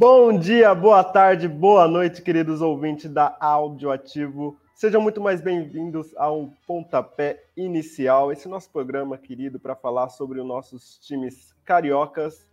[0.00, 4.56] Bom dia, boa tarde, boa noite, queridos ouvintes da Áudio Ativo.
[4.72, 10.46] Sejam muito mais bem-vindos ao Pontapé Inicial, esse nosso programa querido para falar sobre os
[10.46, 12.46] nossos times cariocas.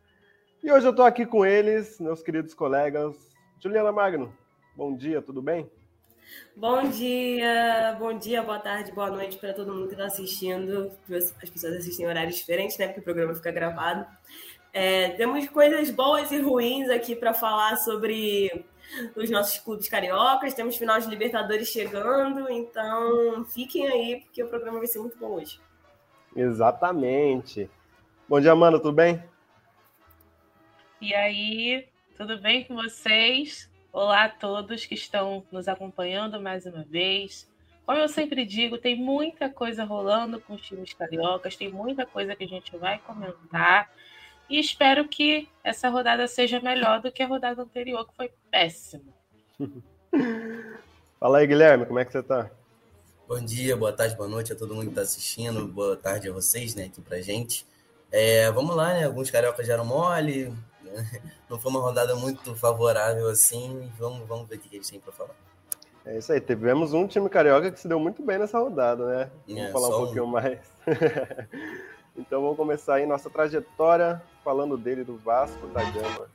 [0.63, 3.15] E hoje eu estou aqui com eles, meus queridos colegas.
[3.61, 4.33] Juliana Magno,
[4.75, 5.69] bom dia, tudo bem?
[6.55, 10.91] Bom dia, bom dia, boa tarde, boa noite para todo mundo que está assistindo.
[11.11, 12.87] As pessoas assistem em horários diferentes, né?
[12.87, 14.03] Porque o programa fica gravado.
[14.77, 18.65] É, temos coisas boas e ruins aqui para falar sobre
[19.15, 20.53] os nossos clubes cariocas.
[20.53, 25.35] Temos final de Libertadores chegando, então fiquem aí, porque o programa vai ser muito bom
[25.35, 25.61] hoje.
[26.35, 27.69] Exatamente.
[28.27, 29.23] Bom dia, mano, tudo bem?
[30.99, 31.87] E aí,
[32.17, 33.71] tudo bem com vocês?
[33.93, 37.49] Olá a todos que estão nos acompanhando mais uma vez.
[37.85, 42.35] Como eu sempre digo, tem muita coisa rolando com os times cariocas, tem muita coisa
[42.35, 43.89] que a gente vai comentar.
[44.49, 49.03] E espero que essa rodada seja melhor do que a rodada anterior, que foi péssima.
[51.19, 52.49] Fala aí, Guilherme, como é que você tá?
[53.27, 55.67] Bom dia, boa tarde, boa noite a todo mundo que está assistindo.
[55.67, 57.65] Boa tarde a vocês, né, aqui pra gente.
[58.11, 59.05] É, vamos lá, né?
[59.05, 60.53] Alguns cariocas já eram mole,
[61.49, 63.91] não foi uma rodada muito favorável assim.
[63.97, 65.35] Vamos, vamos ver o que eles têm para falar.
[66.05, 69.31] É isso aí, tivemos um time carioca que se deu muito bem nessa rodada, né?
[69.47, 70.27] Vamos é, falar um pouquinho um.
[70.27, 70.59] mais.
[72.17, 76.29] então vamos começar aí nossa trajetória falando dele do Vasco da Gama.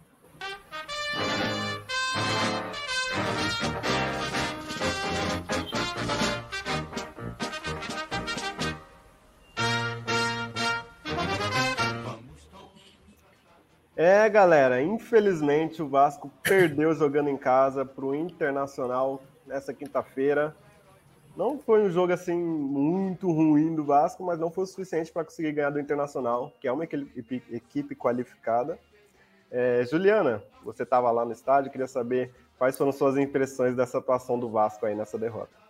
[13.97, 20.57] É, galera, infelizmente o Vasco perdeu jogando em casa para o Internacional nessa quinta-feira.
[21.37, 25.25] Não foi um jogo assim muito ruim do Vasco, mas não foi o suficiente para
[25.25, 28.79] conseguir ganhar do Internacional, que é uma equipe, equipe qualificada.
[29.51, 34.39] É, Juliana, você estava lá no estádio, queria saber quais foram suas impressões dessa atuação
[34.39, 35.61] do Vasco aí nessa derrota.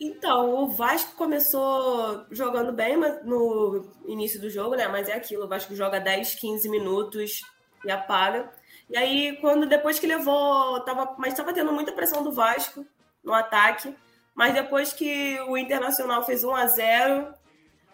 [0.00, 4.88] Então, o Vasco começou jogando bem no início do jogo, né?
[4.88, 7.40] Mas é aquilo, o Vasco joga 10, 15 minutos
[7.84, 8.50] e apaga.
[8.88, 12.84] E aí, quando depois que levou, tava, mas estava tendo muita pressão do Vasco
[13.22, 13.94] no ataque.
[14.40, 17.34] Mas depois que o Internacional fez 1 a 0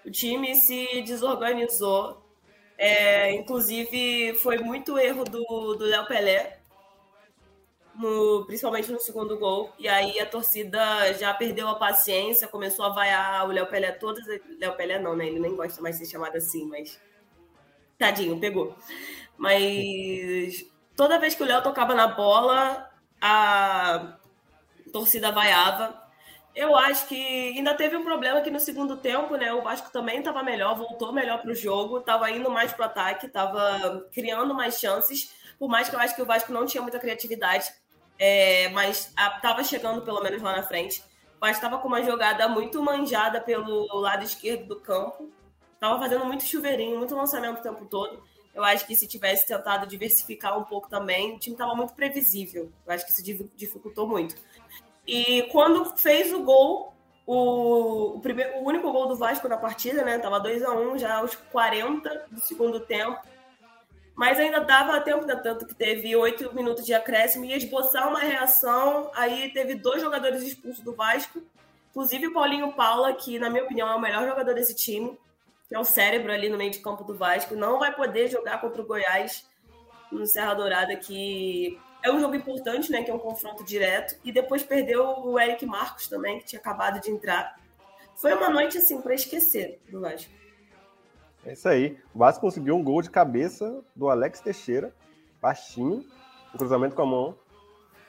[0.05, 2.25] o time se desorganizou.
[2.79, 6.61] É, inclusive, foi muito erro do Léo Pelé,
[7.97, 9.73] no, principalmente no segundo gol.
[9.77, 14.25] E aí a torcida já perdeu a paciência, começou a vaiar o Léo Pelé todas.
[14.25, 15.27] Léo Pelé não, né?
[15.27, 17.01] Ele nem gosta mais de ser chamado assim, mas.
[17.99, 18.73] Tadinho, pegou.
[19.37, 20.65] Mas
[20.95, 22.89] toda vez que o Léo tocava na bola,
[23.21, 24.17] a
[24.93, 26.06] torcida vaiava.
[26.57, 27.15] Eu acho que
[27.55, 29.53] ainda teve um problema que no segundo tempo, né?
[29.53, 32.87] O Vasco também estava melhor, voltou melhor para o jogo, estava indo mais para o
[32.87, 35.31] ataque, estava criando mais chances.
[35.59, 37.71] Por mais que eu acho que o Vasco não tinha muita criatividade,
[38.19, 41.05] é, mas estava chegando pelo menos lá na frente.
[41.39, 45.31] Vasco estava com uma jogada muito manjada pelo lado esquerdo do campo,
[45.75, 48.23] estava fazendo muito chuveirinho, muito lançamento o tempo todo.
[48.55, 52.73] Eu acho que se tivesse tentado diversificar um pouco também, o time estava muito previsível.
[52.87, 54.35] Eu acho que isso dificultou muito.
[55.07, 56.93] E quando fez o gol,
[57.27, 60.19] o, o, primeiro, o único gol do Vasco na partida, né?
[60.19, 63.21] Tava 2 a 1 um, já aos 40 do segundo tempo.
[64.17, 68.21] Mas ainda dava tempo, ainda tanto que teve oito minutos de acréscimo, ia esboçar uma
[68.21, 69.11] reação.
[69.15, 71.43] Aí teve dois jogadores expulsos do Vasco,
[71.91, 75.19] inclusive o Paulinho Paula, que, na minha opinião, é o melhor jogador desse time,
[75.69, 78.59] que é o cérebro ali no meio de campo do Vasco, não vai poder jogar
[78.61, 79.47] contra o Goiás
[80.11, 83.03] no Serra Dourada, que é um jogo importante, né?
[83.03, 84.17] Que é um confronto direto.
[84.25, 87.59] E depois perdeu o Eric Marcos também, que tinha acabado de entrar.
[88.15, 90.31] Foi uma noite, assim, para esquecer do Vasco.
[91.45, 91.99] É isso aí.
[92.15, 94.95] O Vasco conseguiu um gol de cabeça do Alex Teixeira,
[95.41, 96.05] baixinho,
[96.55, 97.39] um cruzamento com a mão.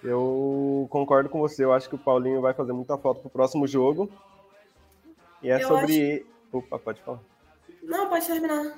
[0.03, 1.65] Eu concordo com você.
[1.65, 4.09] Eu acho que o Paulinho vai fazer muita falta pro próximo jogo.
[5.41, 6.13] E é eu sobre.
[6.13, 6.57] Acho...
[6.57, 7.19] Opa, pode falar.
[7.81, 8.77] Não, pode terminar.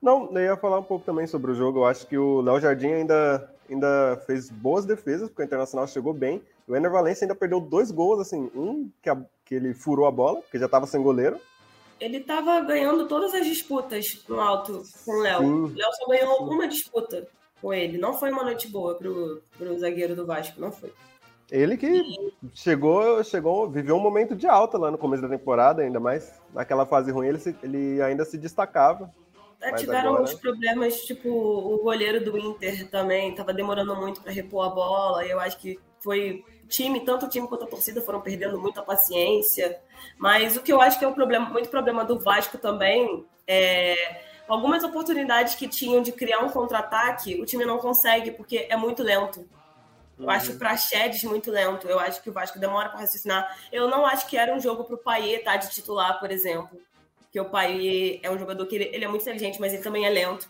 [0.00, 1.80] Não, eu ia falar um pouco também sobre o jogo.
[1.80, 6.12] Eu acho que o Léo Jardim ainda ainda fez boas defesas, porque o Internacional chegou
[6.12, 6.42] bem.
[6.66, 10.10] O Ener Valencia ainda perdeu dois gols, assim, um que, a, que ele furou a
[10.10, 11.38] bola, porque já estava sem goleiro.
[12.00, 15.42] Ele estava ganhando todas as disputas no alto com o Léo.
[15.42, 17.26] O Léo só ganhou uma disputa
[17.60, 17.96] com ele.
[17.96, 20.92] Não foi uma noite boa pro, pro zagueiro do Vasco, não foi.
[21.50, 22.02] Ele que
[22.52, 26.84] chegou, chegou, viveu um momento de alta lá no começo da temporada, ainda mais naquela
[26.84, 29.10] fase ruim, ele, se, ele ainda se destacava.
[29.76, 30.22] Tiveram agora...
[30.22, 35.24] uns problemas, tipo, o goleiro do Inter também estava demorando muito para repor a bola.
[35.24, 39.80] Eu acho que foi time, tanto o time quanto a torcida foram perdendo muita paciência.
[40.18, 44.20] Mas o que eu acho que é o problema, muito problema do Vasco também é
[44.48, 49.02] algumas oportunidades que tinham de criar um contra-ataque, o time não consegue, porque é muito
[49.02, 49.48] lento.
[50.18, 50.58] Eu acho uhum.
[50.58, 51.86] para Chedes muito lento.
[51.86, 53.54] Eu acho que o Vasco demora para raciocinar.
[53.70, 56.30] Eu não acho que era um jogo para o Paier estar tá de titular, por
[56.30, 56.80] exemplo.
[57.36, 60.06] Porque o Paier é um jogador que ele, ele, é muito inteligente, mas ele também
[60.06, 60.48] é lento.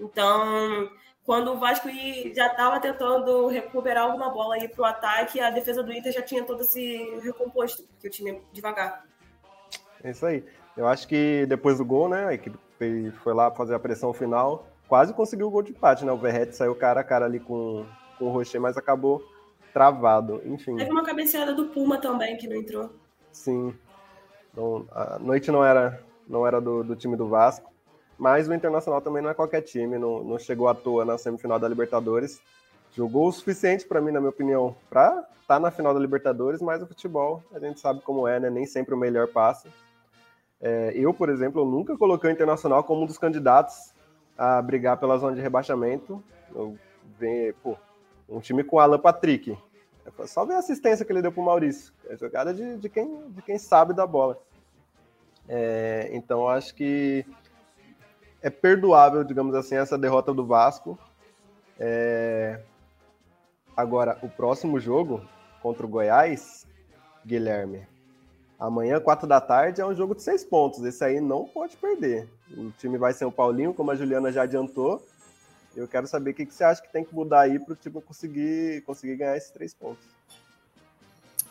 [0.00, 0.90] Então,
[1.24, 1.88] quando o Vasco
[2.34, 6.22] já estava tentando recuperar alguma bola aí para o ataque, a defesa do Inter já
[6.22, 9.04] tinha todo esse recomposto, porque o time é devagar.
[10.02, 10.44] É isso aí.
[10.76, 12.58] Eu acho que depois do gol, né, a equipe
[13.22, 16.10] foi lá fazer a pressão final, quase conseguiu o gol de empate, né?
[16.10, 17.86] O Verrete saiu cara a cara ali com,
[18.18, 19.22] com o Rocher, mas acabou
[19.72, 20.74] travado, enfim.
[20.74, 22.90] Teve uma cabeceada do Puma também que não entrou.
[23.30, 23.72] Sim.
[24.50, 27.72] Então, a noite não era, não era do, do time do Vasco.
[28.18, 31.58] Mas o Internacional também não é qualquer time, não, não chegou à toa na semifinal
[31.58, 32.40] da Libertadores.
[32.92, 36.62] Jogou o suficiente para mim, na minha opinião, para estar tá na final da Libertadores,
[36.62, 38.50] mas o futebol a gente sabe como é, né?
[38.50, 39.68] Nem sempre o melhor passa.
[40.60, 43.92] É, eu, por exemplo, nunca coloquei o Internacional como um dos candidatos
[44.38, 46.22] a brigar pela zona de rebaixamento.
[46.54, 46.78] Eu
[47.62, 47.76] pô,
[48.28, 49.56] um time com Alan Patrick.
[50.26, 51.92] Só ver a assistência que ele deu para o Maurício.
[52.08, 54.38] É jogada de, de, quem, de quem sabe da bola.
[55.48, 57.24] É, então, acho que
[58.42, 60.98] é perdoável, digamos assim, essa derrota do Vasco.
[61.78, 62.60] É...
[63.76, 65.22] Agora, o próximo jogo
[65.62, 66.66] contra o Goiás,
[67.26, 67.86] Guilherme,
[68.58, 70.84] amanhã, quatro da tarde, é um jogo de seis pontos.
[70.84, 72.28] Esse aí não pode perder.
[72.56, 75.02] O time vai ser o Paulinho, como a Juliana já adiantou.
[75.74, 77.76] Eu quero saber o que, que você acha que tem que mudar aí para o
[77.76, 80.06] time conseguir, conseguir ganhar esses três pontos.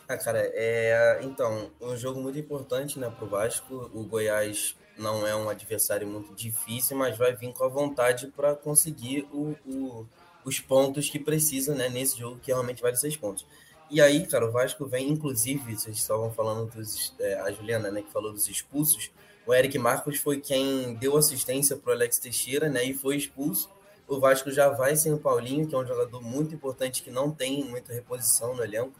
[0.06, 3.90] Ah, cara, é, então, um jogo muito importante né, para o Vasco.
[3.94, 8.54] O Goiás não é um adversário muito difícil, mas vai vir com a vontade para
[8.54, 10.06] conseguir o, o,
[10.44, 13.46] os pontos que precisa né, nesse jogo, que realmente vale seis pontos.
[13.90, 17.14] E aí, cara, o Vasco vem, inclusive, vocês estavam falando dos.
[17.18, 19.10] É, a Juliana, né, que falou dos expulsos.
[19.46, 23.70] O Eric Marcos foi quem deu assistência para o Alex Teixeira, né, e foi expulso.
[24.06, 27.30] O Vasco já vai sem o Paulinho, que é um jogador muito importante que não
[27.30, 28.92] tem muita reposição no elenco.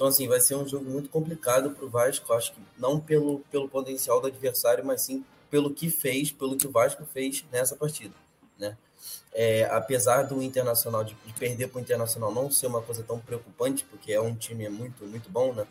[0.00, 2.32] Então, assim, vai ser um jogo muito complicado para o Vasco.
[2.32, 6.66] Acho que não pelo, pelo potencial do adversário, mas sim pelo que fez, pelo que
[6.66, 8.14] o Vasco fez nessa partida.
[8.58, 8.78] Né?
[9.30, 13.18] É, apesar do Internacional, de, de perder para o Internacional não ser uma coisa tão
[13.18, 15.66] preocupante, porque é um time muito, muito bom, né?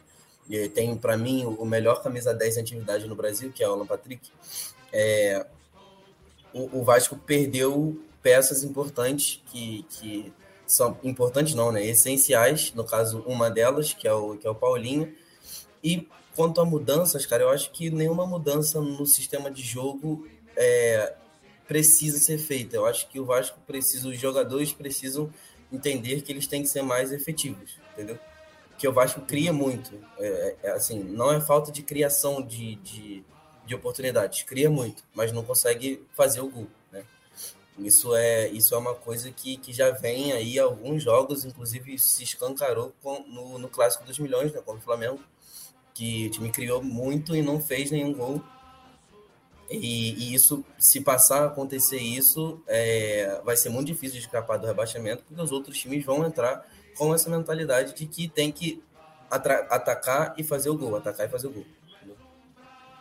[0.47, 3.73] E tem, para mim, o melhor camisa 10 em atividade no Brasil, que é o
[3.73, 4.29] Alan Patrick.
[4.93, 5.43] É,
[6.53, 10.31] o, o Vasco perdeu peças importantes que, que
[10.69, 11.83] são importantes não, né?
[11.83, 15.11] Essenciais, no caso, uma delas, que é o, que é o Paulinho.
[15.83, 21.15] E quanto a mudanças, cara, eu acho que nenhuma mudança no sistema de jogo é,
[21.67, 22.75] precisa ser feita.
[22.75, 25.33] Eu acho que o Vasco precisa, os jogadores precisam
[25.73, 28.19] entender que eles têm que ser mais efetivos, entendeu?
[28.77, 29.99] Que o Vasco cria muito.
[30.19, 33.23] É, é, assim, não é falta de criação de, de,
[33.65, 36.67] de oportunidades, cria muito, mas não consegue fazer o gol.
[37.79, 42.23] Isso é, isso é uma coisa que, que já vem aí alguns jogos, inclusive se
[42.23, 45.19] escancarou com, no, no Clássico dos Milhões, né, contra o Flamengo,
[45.93, 48.41] que o time criou muito e não fez nenhum gol.
[49.69, 54.57] E, e isso, se passar a acontecer isso, é, vai ser muito difícil de escapar
[54.57, 56.67] do rebaixamento, porque os outros times vão entrar
[56.97, 58.83] com essa mentalidade de que tem que
[59.29, 61.65] atacar e fazer o gol, atacar e fazer o gol.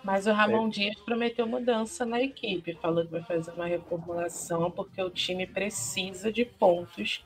[0.08, 0.70] Mas o Ramon é.
[0.70, 6.32] Dias prometeu mudança na equipe, falou que vai fazer uma reformulação porque o time precisa
[6.32, 7.22] de pontos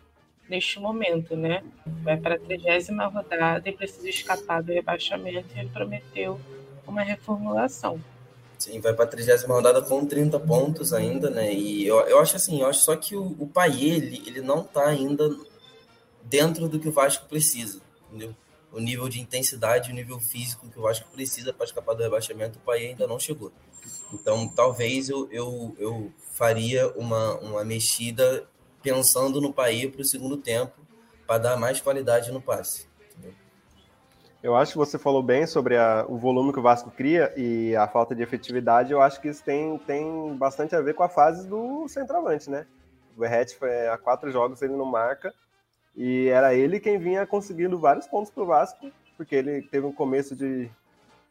[0.48, 1.62] neste momento, né?
[2.02, 6.40] Vai para a trigésima rodada e precisa escapar do rebaixamento e ele prometeu
[6.84, 8.02] uma reformulação.
[8.58, 11.54] Sim, vai para a trigésima rodada com 30 pontos ainda, né?
[11.54, 14.62] E eu, eu acho assim, eu acho só que o, o Paier, ele, ele não
[14.62, 15.30] está ainda
[16.24, 18.34] dentro do que o Vasco precisa, entendeu?
[18.72, 22.58] O nível de intensidade, o nível físico que o Vasco precisa para escapar do rebaixamento,
[22.58, 23.52] o Pai ainda não chegou.
[24.12, 28.46] Então, talvez eu, eu, eu faria uma, uma mexida
[28.82, 30.72] pensando no Pai para o segundo tempo,
[31.26, 32.90] para dar mais qualidade no passe.
[34.42, 37.76] Eu acho que você falou bem sobre a, o volume que o Vasco cria e
[37.76, 38.90] a falta de efetividade.
[38.90, 42.66] Eu acho que isso tem, tem bastante a ver com a fase do centroavante, né?
[43.16, 43.56] O Verret
[43.92, 45.32] há quatro jogos ele não marca
[45.96, 49.92] e era ele quem vinha conseguindo vários pontos para o Vasco, porque ele teve um
[49.92, 50.70] começo de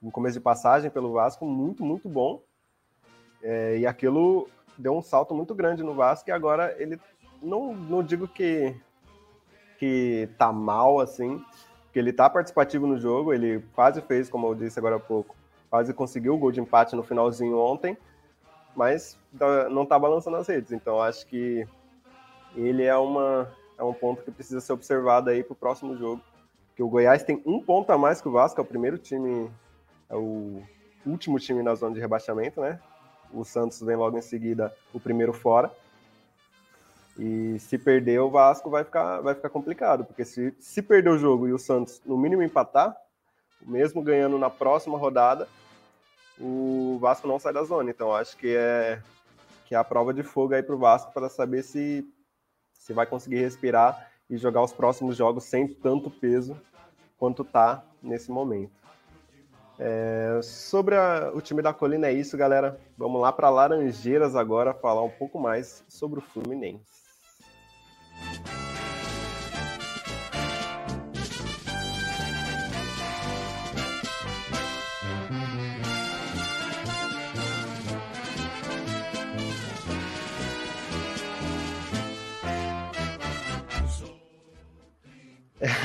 [0.02, 2.42] um começo de passagem pelo Vasco muito, muito bom.
[3.44, 7.00] É, e aquilo deu um salto muito grande no Vasco e agora ele
[7.42, 8.76] não, não digo que
[9.78, 11.44] que tá mal assim,
[11.92, 15.36] que ele tá participativo no jogo, ele quase fez, como eu disse agora há pouco,
[15.72, 17.98] quase conseguiu o gol de empate no finalzinho ontem,
[18.76, 20.72] mas tá, não tá balançando as redes.
[20.72, 21.68] Então acho que
[22.56, 26.22] ele é uma é um ponto que precisa ser observado aí para o próximo jogo.
[26.76, 29.50] Que o Goiás tem um ponto a mais que o Vasco, é o primeiro time,
[30.10, 30.62] é o
[31.06, 32.80] último time na zona de rebaixamento, né?
[33.34, 35.72] o Santos vem logo em seguida o primeiro fora.
[37.18, 41.18] E se perder, o Vasco vai ficar, vai ficar complicado, porque se, se perder o
[41.18, 42.96] jogo e o Santos, no mínimo, empatar,
[43.62, 45.48] mesmo ganhando na próxima rodada,
[46.40, 47.90] o Vasco não sai da zona.
[47.90, 49.02] Então, acho que é,
[49.66, 52.08] que é a prova de fogo aí para o Vasco para saber se,
[52.82, 56.60] se vai conseguir respirar e jogar os próximos jogos sem tanto peso
[57.16, 58.72] quanto tá nesse momento.
[59.78, 62.80] É, sobre a, o time da Colina é isso, galera.
[62.98, 67.01] Vamos lá para Laranjeiras agora falar um pouco mais sobre o Fluminense.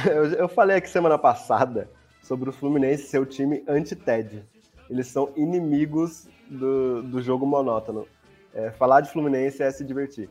[0.38, 1.88] eu falei aqui semana passada
[2.22, 4.44] sobre o Fluminense ser o time anti-TED.
[4.88, 8.06] Eles são inimigos do, do jogo monótono.
[8.54, 10.28] É, falar de Fluminense é se divertir.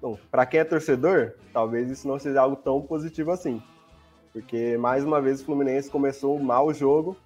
[0.00, 3.62] Bom, para quem é torcedor, talvez isso não seja algo tão positivo assim.
[4.32, 7.16] Porque, mais uma vez, o Fluminense começou mal o jogo,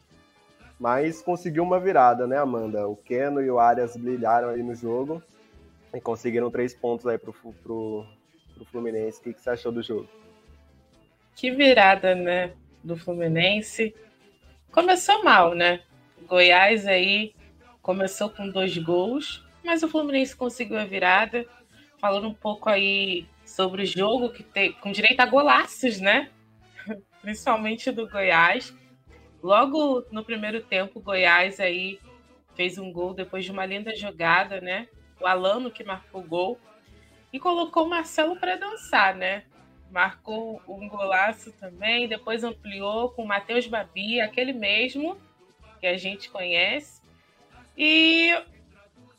[0.81, 2.89] mas conseguiu uma virada, né, Amanda?
[2.89, 5.23] O Keno e o Arias brilharam aí no jogo
[5.93, 8.05] e conseguiram três pontos aí pro, pro,
[8.55, 9.21] pro Fluminense.
[9.21, 10.09] O que, que você achou do jogo?
[11.35, 13.95] Que virada, né, do Fluminense.
[14.71, 15.81] Começou mal, né?
[16.27, 17.35] Goiás aí
[17.83, 21.47] começou com dois gols, mas o Fluminense conseguiu a virada
[22.01, 26.31] falando um pouco aí sobre o jogo que tem com direito a golaços, né?
[27.21, 28.75] Principalmente do Goiás.
[29.43, 31.99] Logo no primeiro tempo, o Goiás aí
[32.55, 34.89] fez um gol depois de uma linda jogada, né?
[35.21, 36.61] O Alano que marcou o gol
[37.33, 39.45] e colocou o Marcelo para dançar, né?
[39.95, 45.17] Marcou um golaço também, depois ampliou com o Matheus Babi, aquele mesmo
[45.79, 47.01] que a gente conhece.
[47.79, 48.37] E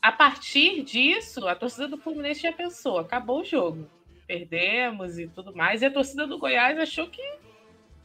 [0.02, 3.90] a partir disso, a torcida do Fluminense já pensou: acabou o jogo,
[4.28, 5.82] perdemos e tudo mais.
[5.82, 7.24] E a torcida do Goiás achou que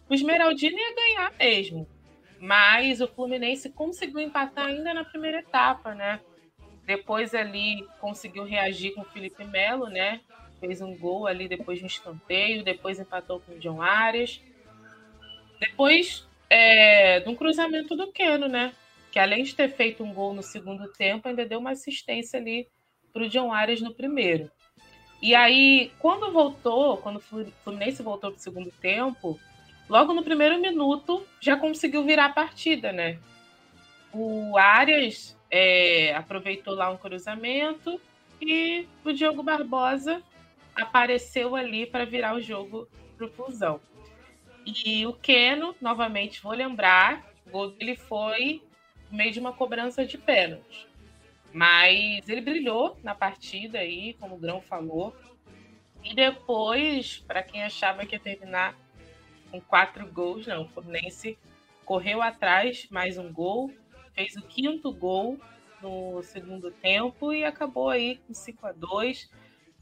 [0.08, 1.88] o Esmeraldino ia ganhar mesmo.
[2.38, 6.20] Mas o Fluminense conseguiu empatar ainda na primeira etapa, né?
[6.86, 10.20] Depois ali conseguiu reagir com o Felipe Melo, né?
[10.60, 14.40] Fez um gol ali depois de um escanteio, depois empatou com o John Arias.
[15.58, 18.72] Depois é, de um cruzamento do Keno, né?
[19.10, 22.68] que além de ter feito um gol no segundo tempo, ainda deu uma assistência ali
[23.12, 24.50] para o John Arias no primeiro.
[25.20, 27.20] E aí, quando voltou, quando o
[27.64, 29.38] Fluminense voltou para o segundo tempo,
[29.88, 33.18] logo no primeiro minuto já conseguiu virar a partida, né?
[34.12, 38.00] O Arias é, aproveitou lá um cruzamento
[38.40, 40.22] e o Diogo Barbosa
[40.82, 43.80] apareceu ali para virar o jogo para o Fusão.
[44.64, 48.62] E o Keno, novamente, vou lembrar, o gol dele foi
[49.10, 50.86] meio de uma cobrança de pênalti.
[51.52, 55.14] Mas ele brilhou na partida aí, como o Grão falou.
[56.04, 58.76] E depois, para quem achava que ia terminar
[59.50, 61.36] com quatro gols, não, o Fluminense
[61.84, 63.72] correu atrás, mais um gol,
[64.14, 65.38] fez o quinto gol
[65.82, 69.28] no segundo tempo e acabou aí com 5 a 2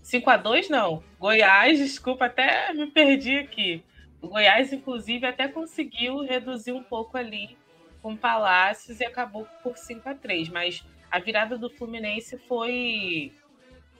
[0.08, 3.84] 5 a 2 não, Goiás, desculpa, até me perdi aqui.
[4.22, 7.58] O Goiás, inclusive, até conseguiu reduzir um pouco ali
[8.00, 13.34] com Palácios e acabou por 5 a 3 mas a virada do Fluminense foi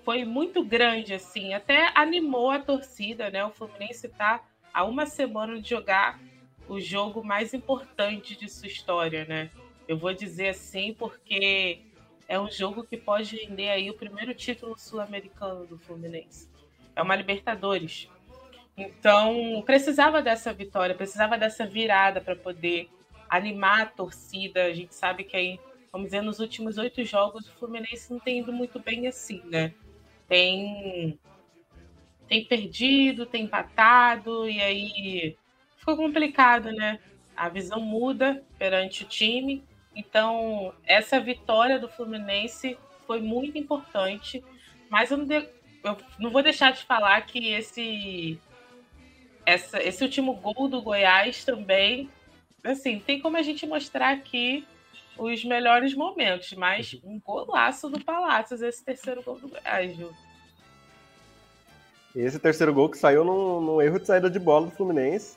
[0.03, 3.45] foi muito grande assim, até animou a torcida, né?
[3.45, 6.19] O Fluminense está há uma semana de jogar
[6.67, 9.51] o jogo mais importante de sua história, né?
[9.87, 11.83] Eu vou dizer assim porque
[12.29, 16.47] é um jogo que pode render aí o primeiro título sul-americano do Fluminense.
[16.95, 18.07] É uma Libertadores.
[18.77, 22.91] Então, precisava dessa vitória, precisava dessa virada para poder
[23.31, 24.65] animar a torcida.
[24.65, 25.59] A gente sabe que aí,
[25.91, 29.73] vamos dizer, nos últimos oito jogos o Fluminense não tem ido muito bem assim, né?
[30.29, 31.19] Tem,
[32.29, 35.37] tem perdido, tem empatado, e aí
[35.79, 37.01] ficou complicado, né?
[37.35, 39.65] A visão muda perante o time.
[39.99, 44.45] Então, essa vitória do Fluminense foi muito importante,
[44.89, 45.49] mas eu não, de...
[45.85, 48.41] eu não vou deixar de falar que esse,
[49.45, 52.09] essa, esse último gol do Goiás também
[52.65, 54.67] assim, tem como a gente mostrar aqui
[55.17, 60.13] os melhores momentos, mas um golaço do Palácios, esse terceiro gol do Goiás, viu?
[62.15, 65.37] Esse terceiro gol que saiu num, num erro de saída de bola do Fluminense.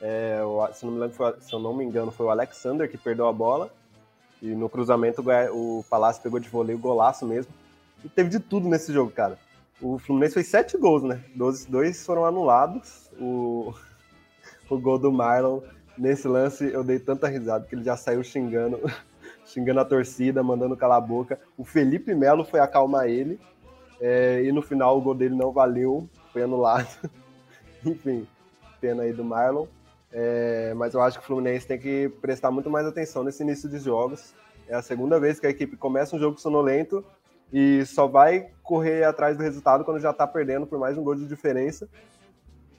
[0.00, 0.40] É,
[0.72, 3.32] se, não lembro, foi, se, eu não me engano, foi o Alexander que perdeu a
[3.32, 3.70] bola.
[4.42, 7.52] E no cruzamento o Palácio pegou de voleio golaço mesmo.
[8.04, 9.38] E teve de tudo nesse jogo, cara.
[9.80, 11.22] O Fluminense fez sete gols, né?
[11.34, 13.10] Dois, dois foram anulados.
[13.20, 13.74] O,
[14.70, 15.60] o gol do Marlon
[16.00, 18.80] Nesse lance eu dei tanta risada que ele já saiu xingando,
[19.44, 21.38] xingando a torcida, mandando calar a boca.
[21.58, 23.38] O Felipe Melo foi acalmar ele.
[24.00, 26.88] É, e no final o gol dele não valeu, foi anulado.
[27.84, 28.26] Enfim,
[28.80, 29.66] pena aí do Marlon.
[30.12, 33.68] É, mas eu acho que o Fluminense tem que prestar muito mais atenção nesse início
[33.68, 34.34] de jogos.
[34.68, 37.04] É a segunda vez que a equipe começa um jogo sonolento
[37.52, 41.14] e só vai correr atrás do resultado quando já está perdendo por mais um gol
[41.14, 41.88] de diferença.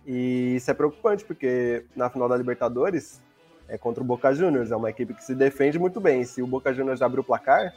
[0.06, 3.22] E isso é preocupante, porque na final da Libertadores
[3.68, 6.24] é contra o Boca Juniors, é uma equipe que se defende muito bem.
[6.24, 7.74] Se o Boca Juniors abrir o placar,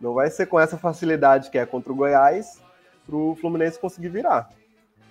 [0.00, 2.60] não vai ser com essa facilidade que é contra o Goiás
[3.06, 4.48] para o Fluminense conseguir virar.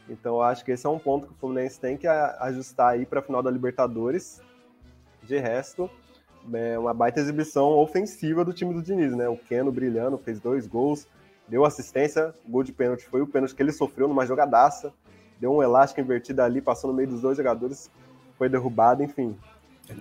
[0.09, 3.05] Então eu acho que esse é um ponto que o Fluminense tem que ajustar aí
[3.05, 4.41] para a final da Libertadores.
[5.23, 5.89] De resto,
[6.51, 9.29] é uma baita exibição ofensiva do time do Diniz, né?
[9.29, 11.07] O Keno brilhando, fez dois gols,
[11.47, 14.91] deu assistência, o gol de pênalti foi o pênalti que ele sofreu numa jogadaça
[15.39, 17.89] deu um elástico invertido ali, passou no meio dos dois jogadores,
[18.37, 19.35] foi derrubado, enfim.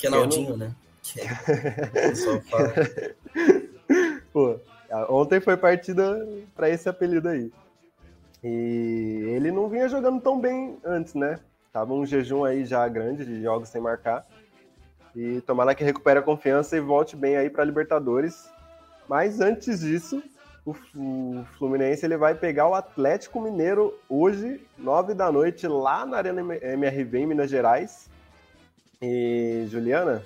[0.02, 0.74] É Naldinho, né?
[1.16, 1.28] É...
[4.32, 4.58] Pô,
[5.08, 7.52] ontem foi partida para esse apelido aí.
[8.42, 11.38] E ele não vinha jogando tão bem antes, né?
[11.72, 14.26] Tava um jejum aí já grande de jogos sem marcar.
[15.14, 18.48] E tomara que recupere a confiança e volte bem aí para Libertadores.
[19.08, 20.22] Mas antes disso,
[20.64, 26.40] o, Fluminense ele vai pegar o Atlético Mineiro hoje, nove da noite, lá na Arena
[26.40, 28.10] MRV em Minas Gerais.
[29.00, 30.22] E, Juliana,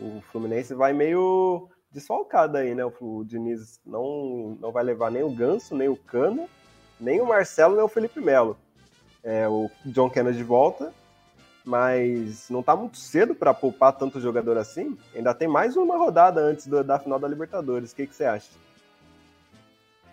[0.00, 2.84] o Fluminense vai meio desfalcado aí, né?
[3.00, 6.48] O Diniz não, não vai levar nem o Ganso, nem o Cano,
[7.00, 8.56] nem o Marcelo, nem o Felipe Melo.
[9.22, 10.92] É, o John Kennedy de volta,
[11.64, 14.96] mas não tá muito cedo para poupar tanto jogador assim.
[15.14, 17.92] Ainda tem mais uma rodada antes do, da final da Libertadores.
[17.92, 18.48] O que, que você acha?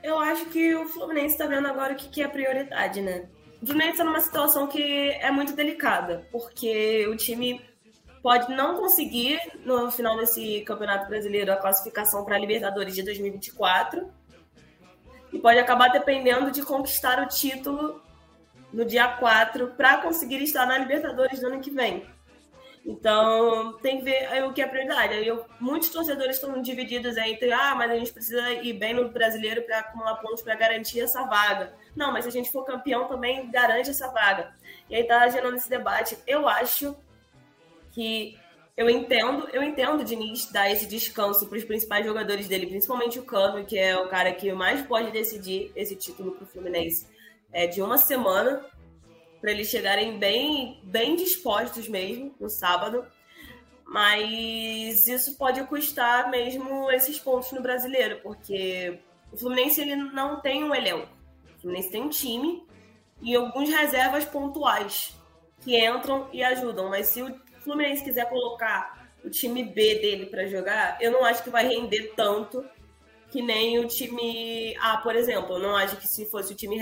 [0.06, 3.28] eu acho que o Fluminense está vendo agora o que, que é prioridade, né?
[3.60, 7.60] O Fluminense está numa situação que é muito delicada, porque o time
[8.22, 14.08] pode não conseguir, no final desse Campeonato Brasileiro, a classificação para a Libertadores de 2024
[15.36, 18.02] e pode acabar dependendo de conquistar o título
[18.72, 22.06] no dia 4 para conseguir estar na Libertadores do ano que vem.
[22.86, 25.28] Então, tem que ver o que é prioridade.
[25.28, 29.64] Eu, muitos torcedores estão divididos entre, ah, mas a gente precisa ir bem no brasileiro
[29.64, 31.74] para acumular pontos para garantir essa vaga.
[31.96, 34.54] Não, mas se a gente for campeão também garante essa vaga.
[34.90, 36.18] E aí tá gerando esse debate.
[36.26, 36.96] Eu acho
[37.92, 38.40] que
[38.78, 43.18] eu entendo, eu entendo o Diniz dar esse descanso para os principais jogadores dele, principalmente
[43.18, 47.08] o Cano, que é o cara que mais pode decidir esse título para o Fluminense.
[47.54, 48.66] É de uma semana,
[49.40, 53.06] para eles chegarem bem, bem dispostos mesmo no sábado.
[53.86, 59.00] Mas isso pode custar mesmo esses pontos no brasileiro, porque
[59.32, 61.08] o Fluminense ele não tem um elenco.
[61.58, 62.66] O Fluminense tem um time
[63.22, 65.16] e alguns reservas pontuais
[65.62, 66.90] que entram e ajudam.
[66.90, 71.44] Mas se o Fluminense quiser colocar o time B dele para jogar, eu não acho
[71.44, 72.64] que vai render tanto
[73.32, 75.56] que nem o time A, por exemplo.
[75.56, 76.78] Eu não acho que se fosse o time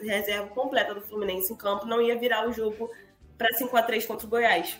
[0.00, 2.90] reserva completa do Fluminense em campo, não ia virar o jogo
[3.36, 4.78] para 5 a 3 contra o Goiás.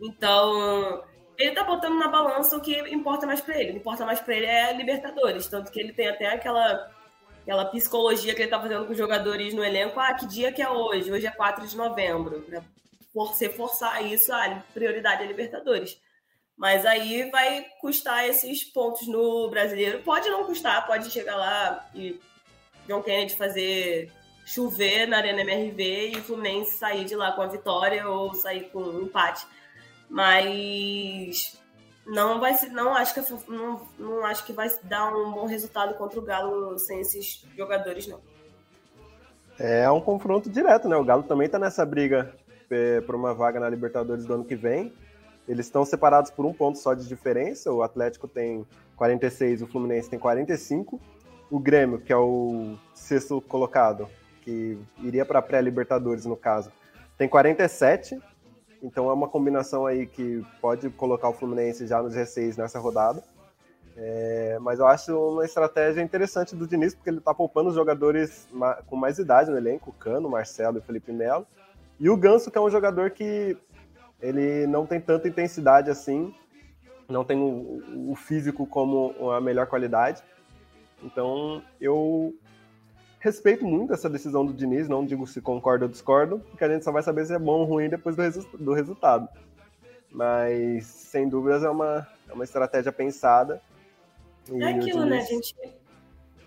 [0.00, 1.04] Então,
[1.38, 3.70] ele tá botando na balança o que importa mais para ele.
[3.70, 6.90] O que importa mais para ele é Libertadores, tanto que ele tem até aquela
[7.42, 9.98] aquela psicologia que ele tá fazendo com os jogadores no elenco.
[9.98, 11.10] Ah, que dia que é hoje?
[11.10, 12.44] Hoje é 4 de novembro.
[13.14, 16.00] Você forçar isso, ah, prioridade é Libertadores.
[16.56, 20.02] Mas aí vai custar esses pontos no brasileiro.
[20.02, 22.20] Pode não custar, pode chegar lá e
[22.86, 24.12] John Kennedy fazer
[24.44, 28.68] chover na Arena MRV e o Fluminense sair de lá com a vitória ou sair
[28.70, 29.46] com um empate.
[30.08, 31.58] Mas
[32.06, 35.94] não vai ser, não acho que não, não acho que vai dar um bom resultado
[35.94, 38.20] contra o Galo sem esses jogadores não.
[39.58, 40.96] É um confronto direto, né?
[40.96, 42.34] O Galo também está nessa briga
[42.70, 44.92] é, uma vaga na Libertadores do ano que vem.
[45.48, 47.72] Eles estão separados por um ponto só de diferença.
[47.72, 51.00] O Atlético tem 46, o Fluminense tem 45.
[51.50, 54.08] O Grêmio, que é o sexto colocado,
[54.42, 56.70] que iria para a pré-Libertadores no caso,
[57.18, 58.20] tem 47.
[58.82, 63.22] Então é uma combinação aí que pode colocar o Fluminense já nos G6 nessa rodada.
[63.96, 68.48] É, mas eu acho uma estratégia interessante do Diniz, porque ele está poupando os jogadores
[68.86, 71.46] com mais idade no elenco, Cano, Marcelo e Felipe Melo.
[72.00, 73.56] E o Ganso, que é um jogador que
[74.20, 76.34] ele não tem tanta intensidade assim,
[77.08, 80.22] não tem o, o físico como a melhor qualidade.
[81.02, 82.34] Então, eu
[83.18, 86.84] respeito muito essa decisão do Diniz, não digo se concordo ou discordo, porque a gente
[86.84, 89.28] só vai saber se é bom ou ruim depois do, resu do resultado.
[90.10, 93.60] Mas, sem dúvidas, é uma, é uma estratégia pensada.
[94.50, 95.54] É aquilo, né, Diniz...
[95.54, 95.54] né, gente?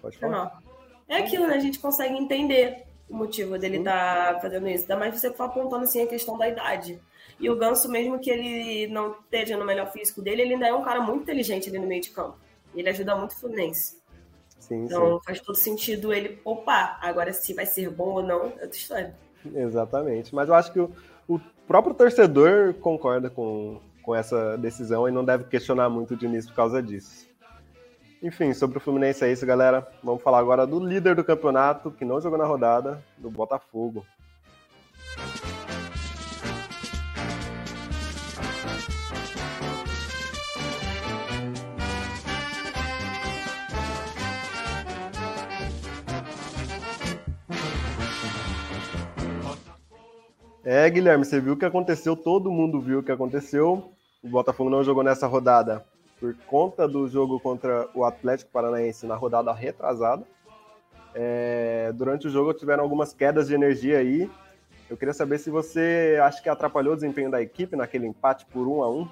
[0.01, 0.59] Pode falar.
[1.07, 1.55] É aquilo, né?
[1.55, 4.83] A gente consegue entender o motivo dele estar tá fazendo isso.
[4.83, 6.99] Ainda mais você apontando assim a questão da idade.
[7.39, 10.73] E o Ganso, mesmo que ele não esteja no melhor físico dele, ele ainda é
[10.73, 12.37] um cara muito inteligente ali no meio de campo.
[12.75, 14.01] Ele ajuda muito o Fluminense.
[14.59, 15.25] Sim, então sim.
[15.25, 16.97] faz todo sentido ele poupar.
[17.01, 19.15] Agora, se vai ser bom ou não, é outra história.
[19.53, 20.33] Exatamente.
[20.33, 20.89] Mas eu acho que o,
[21.27, 26.47] o próprio torcedor concorda com, com essa decisão e não deve questionar muito o Diniz
[26.47, 27.27] por causa disso.
[28.23, 29.85] Enfim, sobre o Fluminense é isso, galera.
[30.01, 34.05] Vamos falar agora do líder do campeonato, que não jogou na rodada, do Botafogo.
[50.63, 53.91] É, Guilherme, você viu o que aconteceu, todo mundo viu o que aconteceu.
[54.23, 55.83] O Botafogo não jogou nessa rodada
[56.23, 60.23] por conta do jogo contra o Atlético Paranaense na rodada retrasada.
[61.13, 64.31] É, durante o jogo tiveram algumas quedas de energia aí.
[64.89, 68.69] Eu queria saber se você acha que atrapalhou o desempenho da equipe naquele empate por
[68.69, 69.05] um a um.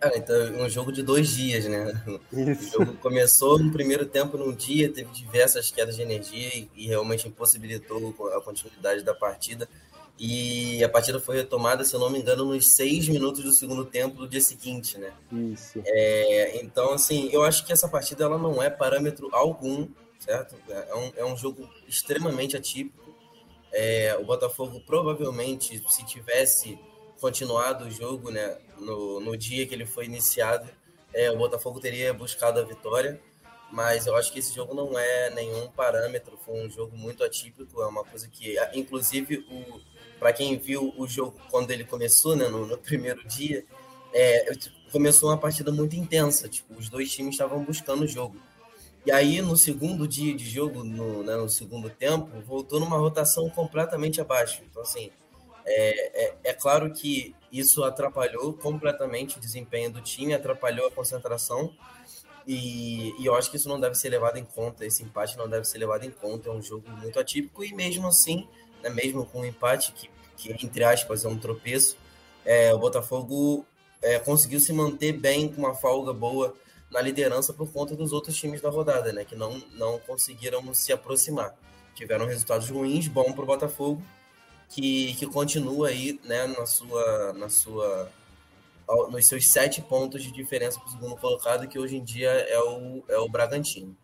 [0.00, 1.92] Cara, então, um jogo de dois dias, né?
[2.32, 2.80] Isso.
[2.80, 6.86] O jogo começou no primeiro tempo num dia, teve diversas quedas de energia e, e
[6.86, 9.68] realmente impossibilitou a continuidade da partida.
[10.24, 13.84] E a partida foi retomada, se eu não me engano, nos seis minutos do segundo
[13.84, 15.12] tempo do dia seguinte, né?
[15.32, 15.82] Isso.
[15.84, 19.88] É, então, assim, eu acho que essa partida ela não é parâmetro algum,
[20.20, 20.54] certo?
[20.68, 23.12] É um, é um jogo extremamente atípico.
[23.72, 26.78] É, o Botafogo provavelmente, se tivesse
[27.20, 30.70] continuado o jogo, né, no, no dia que ele foi iniciado,
[31.12, 33.20] é, o Botafogo teria buscado a vitória.
[33.72, 37.80] Mas eu acho que esse jogo não é nenhum parâmetro, foi um jogo muito atípico,
[37.80, 39.80] é uma coisa que, inclusive, o
[40.22, 43.64] para quem viu o jogo quando ele começou, né, no, no primeiro dia,
[44.14, 44.52] é,
[44.92, 46.48] começou uma partida muito intensa.
[46.48, 48.36] Tipo, os dois times estavam buscando o jogo.
[49.04, 53.50] E aí, no segundo dia de jogo, no, né, no segundo tempo, voltou numa rotação
[53.50, 54.62] completamente abaixo.
[54.70, 55.10] Então, assim,
[55.66, 61.74] é, é, é, claro que isso atrapalhou completamente o desempenho do time, atrapalhou a concentração.
[62.46, 64.86] E, e, eu acho que isso não deve ser levado em conta.
[64.86, 66.48] Esse empate não deve ser levado em conta.
[66.48, 68.46] É um jogo muito atípico e, mesmo assim,
[68.82, 71.96] né, mesmo com um empate que, que, entre aspas, é um tropeço,
[72.44, 73.64] é, o Botafogo
[74.00, 76.54] é, conseguiu se manter bem com uma folga boa
[76.90, 80.92] na liderança por conta dos outros times da rodada, né, que não, não conseguiram se
[80.92, 81.54] aproximar.
[81.94, 84.02] Tiveram resultados ruins, bom para o Botafogo,
[84.68, 88.10] que, que continua aí né, na sua, na sua,
[89.10, 92.58] nos seus sete pontos de diferença para o segundo colocado, que hoje em dia é
[92.58, 93.96] o, é o Bragantino.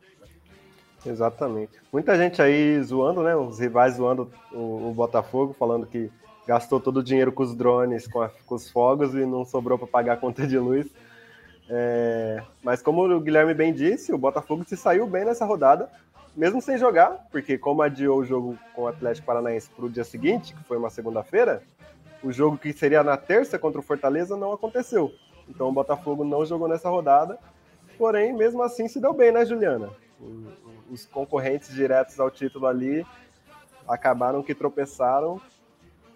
[1.06, 1.80] Exatamente.
[1.92, 3.34] Muita gente aí zoando, né?
[3.36, 6.10] Os rivais zoando o, o Botafogo, falando que
[6.46, 9.78] gastou todo o dinheiro com os drones, com, a, com os fogos e não sobrou
[9.78, 10.86] para pagar a conta de luz.
[11.68, 15.90] É, mas como o Guilherme bem disse, o Botafogo se saiu bem nessa rodada,
[16.34, 20.04] mesmo sem jogar, porque como adiou o jogo com o Atlético Paranaense para o dia
[20.04, 21.62] seguinte, que foi uma segunda-feira,
[22.22, 25.12] o jogo que seria na terça contra o Fortaleza não aconteceu.
[25.48, 27.38] Então o Botafogo não jogou nessa rodada,
[27.98, 29.90] porém, mesmo assim se deu bem, né, Juliana?
[30.90, 33.06] Os concorrentes diretos ao título ali
[33.86, 35.40] acabaram que tropeçaram.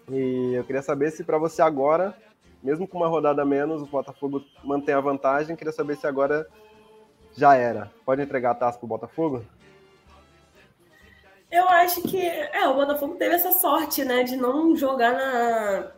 [0.09, 2.15] E eu queria saber se para você agora,
[2.61, 5.55] mesmo com uma rodada menos, o Botafogo mantém a vantagem.
[5.55, 6.47] Queria saber se agora
[7.35, 7.91] já era.
[8.05, 9.43] Pode entregar a taça pro Botafogo?
[11.51, 15.91] Eu acho que é, o Botafogo teve essa sorte, né, de não jogar na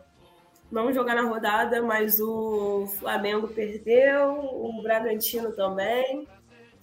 [0.70, 6.26] não jogar na rodada, mas o Flamengo perdeu, o Bragantino também.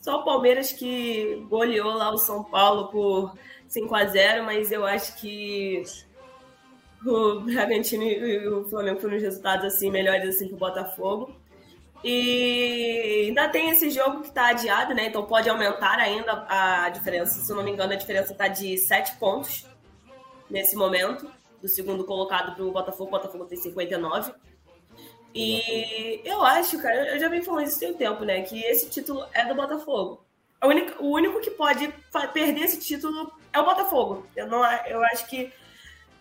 [0.03, 3.33] Só o Palmeiras que goleou lá o São Paulo por
[3.69, 5.81] 5 a 0 mas eu acho que
[7.05, 11.33] o Bragantino e o Flamengo foram os resultados assim, melhores assim que o Botafogo.
[12.03, 15.05] E ainda tem esse jogo que está adiado, né?
[15.05, 17.39] Então pode aumentar ainda a diferença.
[17.39, 19.65] Se eu não me engano, a diferença está de 7 pontos
[20.49, 21.31] nesse momento.
[21.61, 24.33] Do segundo colocado para o Botafogo, o Botafogo tem 59.
[25.33, 28.41] E eu acho, cara, eu já venho falando isso tem tempo, né?
[28.43, 30.23] Que esse título é do Botafogo.
[30.61, 31.93] O único, o único que pode
[32.33, 34.27] perder esse título é o Botafogo.
[34.35, 35.51] Eu, não, eu acho que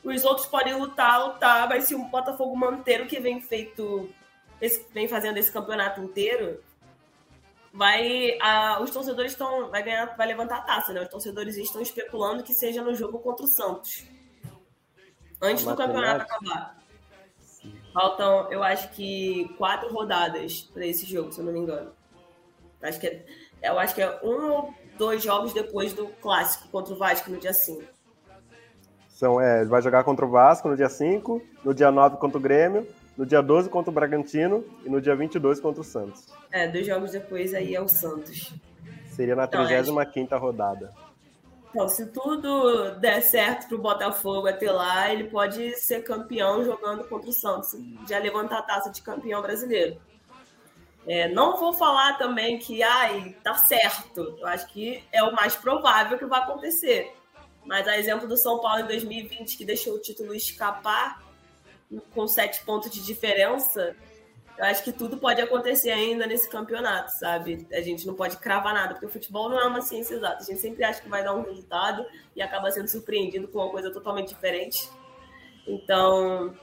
[0.03, 4.09] os outros podem lutar, lutar, mas se o Botafogo manter o que vem feito,
[4.61, 6.61] esse, vem fazendo esse campeonato inteiro,
[7.73, 8.37] vai.
[8.41, 9.71] A, os torcedores estão.
[9.71, 11.03] Vai ganhar, vai levantar a taça, né?
[11.03, 14.05] Os torcedores estão especulando que seja no jogo contra o Santos.
[15.41, 16.82] Antes do campeonato acabar.
[17.93, 21.93] Faltam, eu acho que quatro rodadas para esse jogo, se eu não me engano.
[22.83, 23.25] Acho que é,
[23.63, 27.39] eu acho que é um ou dois jogos depois do clássico contra o Vasco no
[27.39, 27.83] dia 5.
[29.09, 32.39] São, é, ele vai jogar contra o Vasco no dia 5, no dia 9 contra
[32.39, 36.27] o Grêmio, no dia 12 contra o Bragantino e no dia 22 contra o Santos.
[36.51, 38.53] É, dois jogos depois aí é o Santos.
[39.11, 40.39] Seria na então, 35 é...
[40.39, 40.93] rodada.
[41.73, 47.03] Então, se tudo der certo para o Botafogo até lá, ele pode ser campeão jogando
[47.05, 47.71] contra o Santos,
[48.07, 49.99] já levantar a taça de campeão brasileiro.
[51.07, 54.37] É, não vou falar também que ai, tá certo.
[54.39, 57.11] Eu acho que é o mais provável que vai acontecer.
[57.65, 61.23] Mas a exemplo do São Paulo em 2020, que deixou o título escapar
[62.15, 63.97] com sete pontos de diferença,
[64.59, 67.67] eu acho que tudo pode acontecer ainda nesse campeonato, sabe?
[67.73, 70.43] A gente não pode cravar nada, porque o futebol não é uma ciência exata.
[70.43, 72.05] A gente sempre acha que vai dar um resultado
[72.37, 74.89] e acaba sendo surpreendido com uma coisa totalmente diferente.
[75.67, 76.55] Então,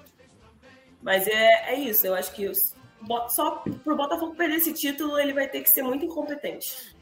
[1.02, 2.06] mas é, é isso.
[2.06, 2.52] Eu acho que
[3.30, 6.98] só pro Botafogo perder esse título, ele vai ter que ser muito incompetente.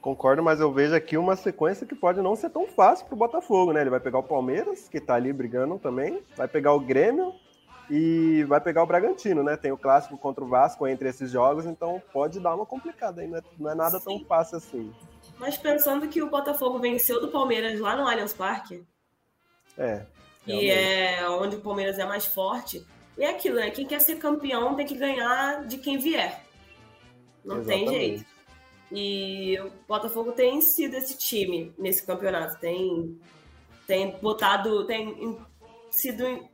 [0.00, 3.72] Concordo, mas eu vejo aqui uma sequência que pode não ser tão fácil pro Botafogo,
[3.72, 3.80] né?
[3.80, 7.34] Ele vai pegar o Palmeiras, que tá ali brigando também, vai pegar o Grêmio,
[7.90, 9.56] e vai pegar o Bragantino, né?
[9.56, 13.28] Tem o clássico contra o Vasco entre esses jogos, então pode dar uma complicada aí,
[13.28, 14.04] não é, não é nada Sim.
[14.04, 14.92] tão fácil assim.
[15.38, 18.84] Mas pensando que o Botafogo venceu do Palmeiras lá no Allianz Parque.
[19.76, 20.04] É.
[20.46, 22.84] E é onde o Palmeiras é mais forte.
[23.16, 23.70] E é aquilo, né?
[23.70, 26.42] Quem quer ser campeão tem que ganhar de quem vier.
[27.44, 27.90] Não Exatamente.
[27.90, 28.26] tem jeito.
[28.90, 32.58] E o Botafogo tem sido esse time nesse campeonato.
[32.58, 33.18] Tem,
[33.86, 35.38] tem botado, tem
[35.90, 36.48] sido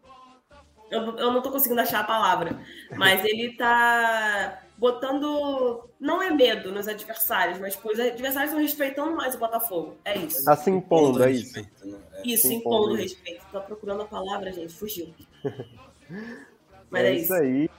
[0.95, 2.59] eu, eu não tô conseguindo achar a palavra,
[2.97, 5.89] mas ele tá botando.
[5.99, 9.97] Não é medo nos adversários, mas os adversários estão respeitando mais o Botafogo.
[10.05, 10.45] É isso.
[10.45, 11.59] Tá se impondo, é isso.
[11.59, 11.99] Né?
[12.25, 13.45] Isso, se impondo, impondo respeito.
[13.51, 15.13] Tô procurando a palavra, gente, fugiu.
[16.91, 17.35] mas é, é isso.
[17.35, 17.71] aí.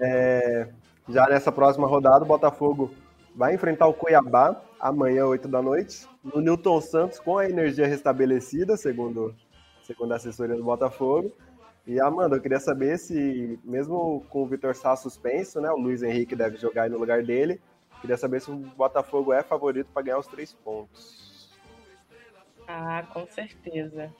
[0.00, 0.68] É...
[1.08, 2.92] Já nessa próxima rodada, o Botafogo
[3.34, 8.76] vai enfrentar o Cuiabá amanhã, 8 da noite, no Newton Santos, com a energia restabelecida,
[8.76, 9.34] segundo,
[9.84, 11.32] segundo a assessoria do Botafogo.
[11.86, 16.02] E Amanda, eu queria saber se, mesmo com o Vitor Sá suspenso, né, o Luiz
[16.02, 17.60] Henrique deve jogar aí no lugar dele,
[18.00, 21.56] queria saber se o Botafogo é favorito para ganhar os três pontos.
[22.66, 24.12] Ah, com certeza.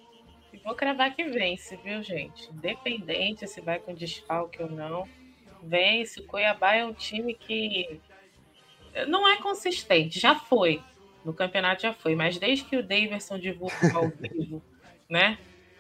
[0.53, 2.49] E vou cravar que vence, viu, gente?
[2.53, 5.09] Independente se vai com desfalque ou não,
[5.61, 6.21] vence.
[6.21, 8.01] O Cuiabá é um time que
[9.09, 10.81] não é consistente, já foi.
[11.25, 14.63] No campeonato já foi, mas desde que o Davidson divulgou ao vivo,
[15.11, 15.37] né?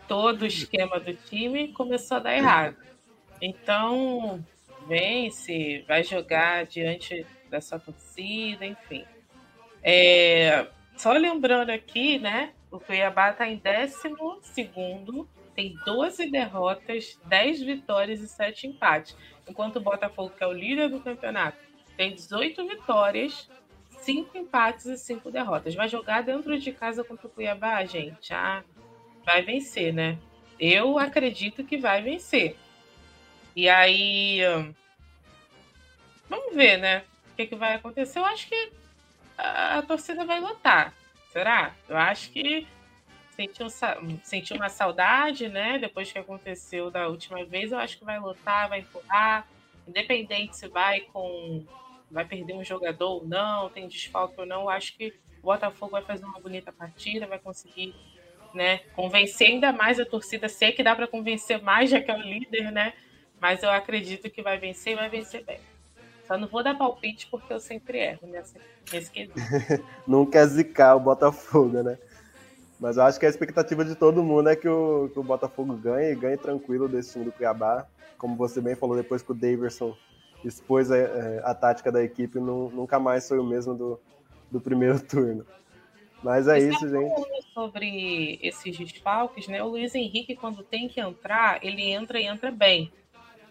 [0.08, 2.76] Todo o esquema do time começou a dar errado.
[3.40, 4.44] Então,
[4.86, 9.04] vence, vai jogar diante da sua torcida, enfim.
[9.82, 10.66] É,
[10.96, 12.52] só lembrando aqui, né?
[12.70, 13.94] O Cuiabá está em 12,
[15.54, 19.16] tem 12 derrotas, 10 vitórias e 7 empates.
[19.48, 21.58] Enquanto o Botafogo, que é o líder do campeonato,
[21.96, 23.48] tem 18 vitórias,
[24.00, 25.74] 5 empates e 5 derrotas.
[25.74, 28.34] Vai jogar dentro de casa contra o Cuiabá, gente?
[28.34, 28.62] Ah,
[29.26, 30.16] vai vencer, né?
[30.58, 32.56] Eu acredito que vai vencer.
[33.54, 34.40] E aí.
[36.28, 37.04] Vamos ver, né?
[37.32, 38.20] O que, que vai acontecer.
[38.20, 38.72] Eu acho que
[39.36, 40.94] a, a torcida vai lotar.
[41.32, 41.74] Será?
[41.88, 42.66] Eu acho que
[43.30, 43.66] sentiu,
[44.22, 45.78] sentiu uma saudade, né?
[45.78, 49.46] Depois que aconteceu da última vez, eu acho que vai lotar, vai empurrar.
[49.86, 51.64] Independente se vai com.
[52.08, 55.12] Vai perder um jogador ou não, tem desfalque ou não, eu acho que
[55.42, 57.92] o Botafogo vai fazer uma bonita partida, vai conseguir
[58.56, 58.80] né?
[58.96, 60.48] Convencer ainda mais a torcida.
[60.48, 62.94] Sei que dá para convencer mais, já que é o líder, né?
[63.40, 65.60] Mas eu acredito que vai vencer e vai vencer bem.
[66.26, 69.34] Só não vou dar palpite porque eu sempre erro nessa, quesito.
[70.08, 71.98] não quer zicar o Botafogo, né?
[72.80, 75.74] Mas eu acho que a expectativa de todo mundo é que o, que o Botafogo
[75.76, 77.86] ganhe ganhe tranquilo desse time do Cuiabá.
[78.18, 79.96] Como você bem falou, depois que o Daverson
[80.44, 84.00] expôs a, a, a tática da equipe, não, nunca mais foi o mesmo do,
[84.50, 85.46] do primeiro turno.
[86.22, 87.52] Mas é isso, gente.
[87.52, 89.62] Sobre esses desfalques, né?
[89.62, 92.92] O Luiz Henrique, quando tem que entrar, ele entra e entra bem.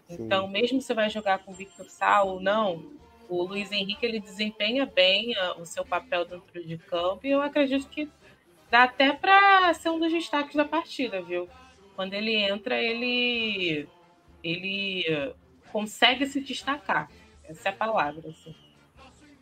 [0.08, 0.24] Sim.
[0.24, 2.84] Então, mesmo se vai jogar com o Victor Sá ou não,
[3.28, 7.42] o Luiz Henrique ele desempenha bem ah, o seu papel dentro de campo e eu
[7.42, 8.08] acredito que
[8.70, 11.48] dá até para ser um dos destaques da partida, viu?
[11.94, 13.88] Quando ele entra, ele
[14.42, 15.34] ele
[15.72, 17.10] consegue se destacar.
[17.44, 18.28] Essa é a palavra.
[18.28, 18.54] Assim.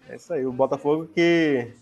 [0.09, 0.47] É isso aí.
[0.47, 1.75] O Botafogo que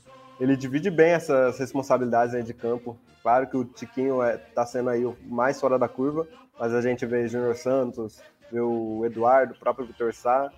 [0.42, 2.98] ele divide bem essas responsabilidades aí de campo.
[3.22, 6.26] Claro que o Tiquinho é, sendo aí o mais fora da curva,
[6.59, 10.50] mas a gente vê Júnior Santos, vê o Eduardo, o próprio Vitor Sá,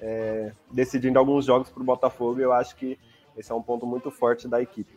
[0.00, 2.96] é, decidindo alguns jogos para o Botafogo, eu acho que
[3.36, 4.96] esse é um ponto muito forte da equipe.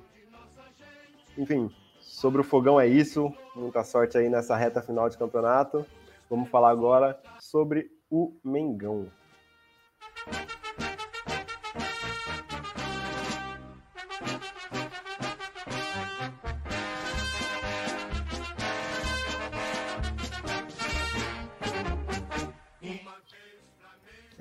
[1.35, 3.33] Enfim, sobre o Fogão é isso.
[3.55, 5.83] Muita sorte aí nessa reta final de campeonato.
[6.29, 9.07] Vamos falar agora sobre o Mengão.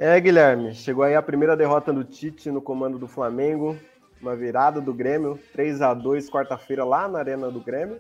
[0.07, 3.75] É, Guilherme, chegou aí a primeira derrota do Tite no comando do Flamengo.
[4.21, 7.99] uma virada do Grêmio, 3 a 2 quarta-feira lá na Arena do Grêmio.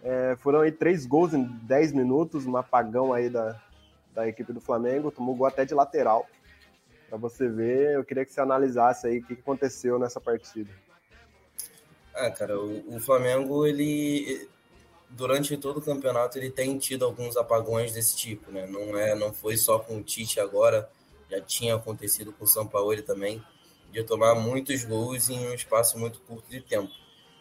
[0.00, 3.60] É, foram aí três gols em 10 minutos, um apagão aí da,
[4.14, 6.24] da equipe do Flamengo, tomou gol até de lateral.
[7.08, 10.70] Para você ver, eu queria que você analisasse aí o que aconteceu nessa partida.
[12.14, 14.48] Ah, cara, o, o Flamengo, ele
[15.10, 18.68] durante todo o campeonato ele tem tido alguns apagões desse tipo, né?
[18.68, 20.88] Não é, não foi só com o Tite agora,
[21.30, 23.42] já tinha acontecido com o São Paulo também,
[23.92, 26.92] de tomar muitos gols em um espaço muito curto de tempo.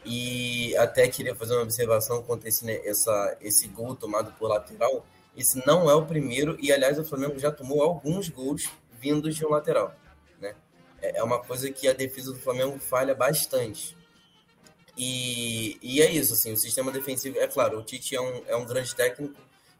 [0.05, 5.05] E até queria fazer uma observação quanto a esse, essa, esse gol tomado por lateral.
[5.35, 8.69] Esse não é o primeiro, e aliás, o Flamengo já tomou alguns gols
[8.99, 9.95] vindos de um lateral.
[10.39, 10.53] Né?
[11.01, 13.97] É, é uma coisa que a defesa do Flamengo falha bastante.
[14.95, 18.55] E, e é isso, assim, o sistema defensivo, é claro, o Tite é um, é
[18.55, 19.33] um grande técnico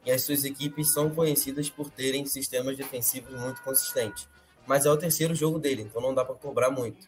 [0.06, 4.28] e as suas equipes são conhecidas por terem sistemas defensivos muito consistentes.
[4.66, 7.08] Mas é o terceiro jogo dele, então não dá para cobrar muito.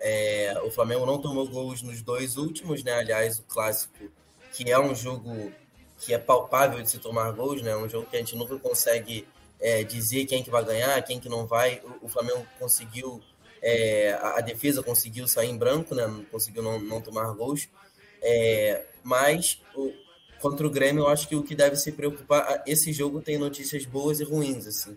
[0.00, 2.92] É, o Flamengo não tomou gols nos dois últimos, né?
[2.92, 4.10] Aliás, o clássico,
[4.52, 5.52] que é um jogo
[5.98, 7.76] que é palpável de se tomar gols, né?
[7.76, 9.26] Um jogo que a gente nunca consegue
[9.60, 11.80] é, dizer quem que vai ganhar, quem que não vai.
[12.02, 13.22] O, o Flamengo conseguiu,
[13.62, 16.04] é, a, a, defesa conseguiu sair em branco, né?
[16.30, 17.68] Conseguiu não, não tomar gols.
[18.20, 19.92] É, mas o,
[20.40, 23.84] contra o Grêmio, eu acho que o que deve se preocupar, esse jogo tem notícias
[23.84, 24.96] boas e ruins, assim.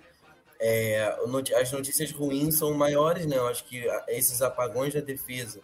[0.62, 1.15] É,
[1.56, 3.38] as notícias ruins são maiores, né?
[3.38, 5.62] Eu acho que esses apagões da defesa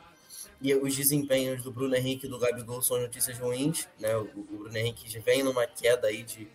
[0.62, 4.16] e os desempenhos do Bruno Henrique e do Gabigol são notícias ruins, né?
[4.16, 6.48] O, Bruno Henrique já vem numa queda aí de,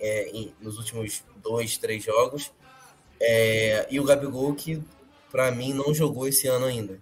[0.00, 2.50] é, em, nos últimos dois, três jogos.
[3.20, 4.82] É, e o Gabigol que,
[5.30, 7.00] para mim, não jogou esse ano ainda?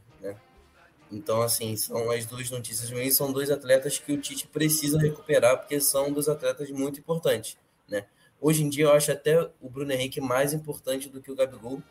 [1.11, 3.16] Então, assim, são as duas notícias ruins.
[3.16, 7.57] São dois atletas que o Tite precisa recuperar, porque são dois atletas muito importantes,
[7.88, 8.07] né?
[8.40, 11.83] Hoje em dia eu acho até o Bruno Henrique mais importante do que o Gabigol,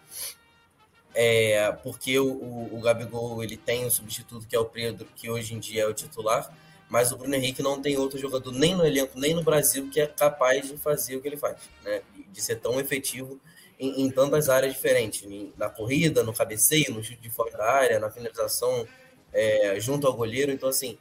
[1.13, 5.29] é, porque o, o, o, Gabigol ele tem um substituto que é o Pedro, que
[5.29, 6.55] hoje em dia é o titular,
[6.87, 9.99] mas o Bruno Henrique não tem outro jogador nem no elenco, nem no Brasil que
[9.99, 12.01] é capaz de fazer o que ele faz, né?
[12.31, 13.39] de ser tão efetivo
[13.79, 17.99] em, em tantas áreas diferentes, na corrida, no cabeceio, no chute de fora da área,
[17.99, 18.87] na finalização
[19.33, 20.97] é, junto ao goleiro, então assim,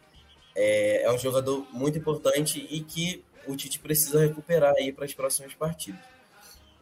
[0.54, 5.14] é, é um jogador muito importante e que o Tite precisa recuperar aí para as
[5.14, 6.00] próximas partidas.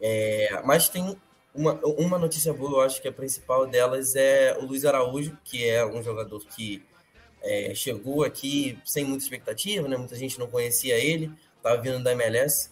[0.01, 1.15] É, mas tem
[1.53, 5.67] uma, uma notícia boa, eu acho que a principal delas é o Luiz Araújo, que
[5.67, 6.83] é um jogador que
[7.41, 9.97] é, chegou aqui sem muita expectativa, né?
[9.97, 12.71] muita gente não conhecia ele, estava vindo da MLS.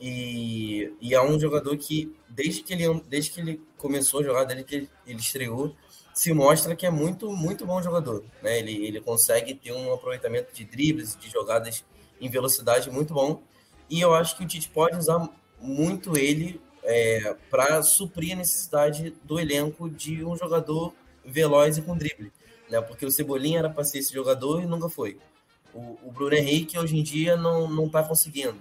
[0.00, 4.44] E, e é um jogador que, desde que ele, desde que ele começou a jogar,
[4.44, 5.74] desde que ele, ele estreou,
[6.18, 8.24] se mostra que é muito, muito bom jogador.
[8.42, 8.58] Né?
[8.58, 11.84] Ele, ele consegue ter um aproveitamento de dribles, de jogadas
[12.20, 13.40] em velocidade muito bom.
[13.88, 15.28] E eu acho que o Tite pode usar
[15.60, 20.92] muito ele é, para suprir a necessidade do elenco de um jogador
[21.24, 22.32] veloz e com drible.
[22.68, 22.80] Né?
[22.80, 25.20] Porque o Cebolinha era para ser esse jogador e nunca foi.
[25.72, 28.58] O, o Bruno Henrique hoje em dia não, não tá conseguindo.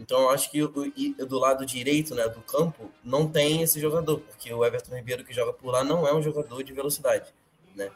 [0.00, 4.52] Então eu acho que do lado direito né, do campo não tem esse jogador, porque
[4.52, 7.32] o Everton Ribeiro que joga por lá não é um jogador de velocidade.
[7.76, 7.90] Né?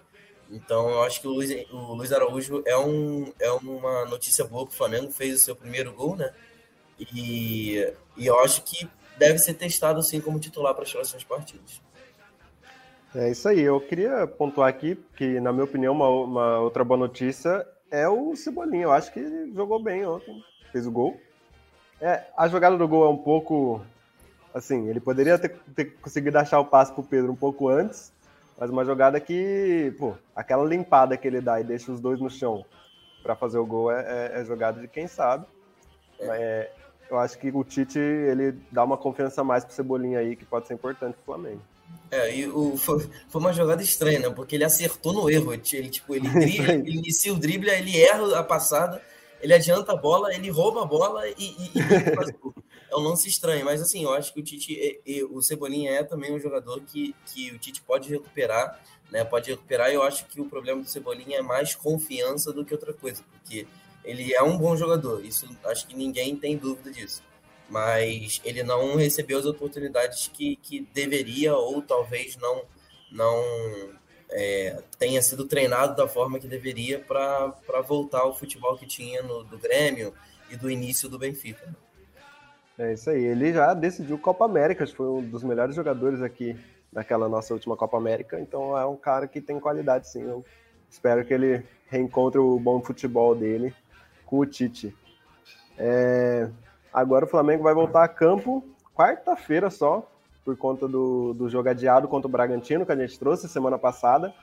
[0.51, 4.67] Então, eu acho que o Luiz, o Luiz Araújo é, um, é uma notícia boa
[4.67, 6.33] para o Flamengo, fez o seu primeiro gol, né?
[7.01, 8.87] E, e eu acho que
[9.17, 11.81] deve ser testado assim como titular para as próximas partidas.
[13.14, 13.61] É isso aí.
[13.61, 18.37] Eu queria pontuar aqui que, na minha opinião, uma, uma outra boa notícia é o
[18.37, 18.85] Cebolinha.
[18.85, 21.19] Eu acho que ele jogou bem ontem, fez o gol.
[22.00, 23.85] É, a jogada do gol é um pouco.
[24.52, 28.12] Assim, ele poderia ter, ter conseguido achar o passe para o Pedro um pouco antes,
[28.57, 32.30] mas uma jogada que, pô, aquela limpada que ele dá e deixa os dois no
[32.30, 32.64] chão
[33.22, 35.44] para fazer o gol é, é, é, jogada de quem sabe.
[36.20, 36.26] É.
[36.26, 36.72] é.
[37.11, 40.68] eu acho que o Tite ele dá uma confiança mais pro Cebolinha aí, que pode
[40.68, 41.62] ser importante pro Flamengo.
[42.11, 44.30] É, e o, foi, foi, uma jogada estranha, né?
[44.30, 45.52] Porque ele acertou no erro.
[45.52, 49.02] Ele, tipo, ele, ele inicia o drible, ele erra a passada,
[49.44, 52.54] ele adianta a bola, ele rouba a bola e, e, e faz o
[52.90, 55.90] é um lance estranho, mas assim, eu acho que o Tite, e, e, o Cebolinha
[55.90, 58.80] é também um jogador que, que o Tite pode recuperar,
[59.11, 59.22] né?
[59.22, 62.73] Pode recuperar, e eu acho que o problema do Cebolinha é mais confiança do que
[62.73, 63.66] outra coisa, porque
[64.02, 67.23] ele é um bom jogador, isso acho que ninguém tem dúvida disso.
[67.69, 72.62] Mas ele não recebeu as oportunidades que, que deveria, ou talvez não,
[73.12, 73.42] não
[74.35, 79.44] é, tenha sido treinado da forma que deveria para voltar ao futebol que tinha no,
[79.44, 80.12] do Grêmio
[80.50, 81.72] e do início do Benfica.
[82.76, 83.24] É isso aí.
[83.24, 86.58] Ele já decidiu Copa América, foi um dos melhores jogadores aqui
[86.92, 88.40] naquela nossa última Copa América.
[88.40, 90.22] Então é um cara que tem qualidade, sim.
[90.22, 90.44] Eu
[90.90, 93.72] espero que ele reencontre o bom futebol dele
[94.26, 94.92] com o Tite.
[95.78, 96.50] É...
[96.92, 98.64] Agora o Flamengo vai voltar a campo
[98.94, 100.08] quarta-feira só,
[100.45, 104.35] por conta do, do jogo adiado contra o Bragantino que a gente trouxe semana passada.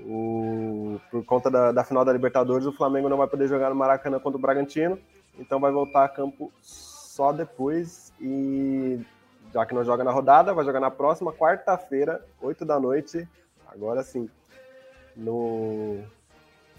[0.00, 3.76] O, por conta da, da, final da Libertadores, o Flamengo não vai poder jogar no
[3.76, 4.98] Maracanã contra o Bragantino,
[5.38, 8.12] então vai voltar a campo só depois.
[8.20, 9.00] E
[9.52, 13.28] já que não joga na rodada, vai jogar na próxima quarta-feira, 8 da noite,
[13.68, 14.28] agora sim,
[15.16, 16.00] no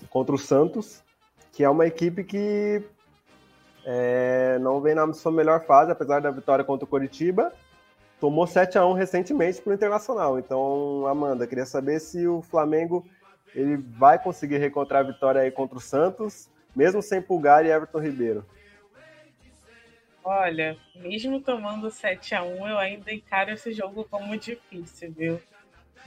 [0.10, 1.02] contra o Santos,
[1.52, 2.84] que é uma equipe que
[3.86, 7.54] é, não vem na sua melhor fase, apesar da vitória contra o Coritiba.
[8.24, 10.40] Tomou 7 a 1 recentemente para o Internacional.
[10.40, 13.06] Então, Amanda, queria saber se o Flamengo
[13.54, 18.00] ele vai conseguir reencontrar a vitória aí contra o Santos, mesmo sem Pulgar e Everton
[18.00, 18.46] Ribeiro.
[20.24, 25.42] Olha, mesmo tomando 7 a 1 eu ainda encaro esse jogo como difícil, viu?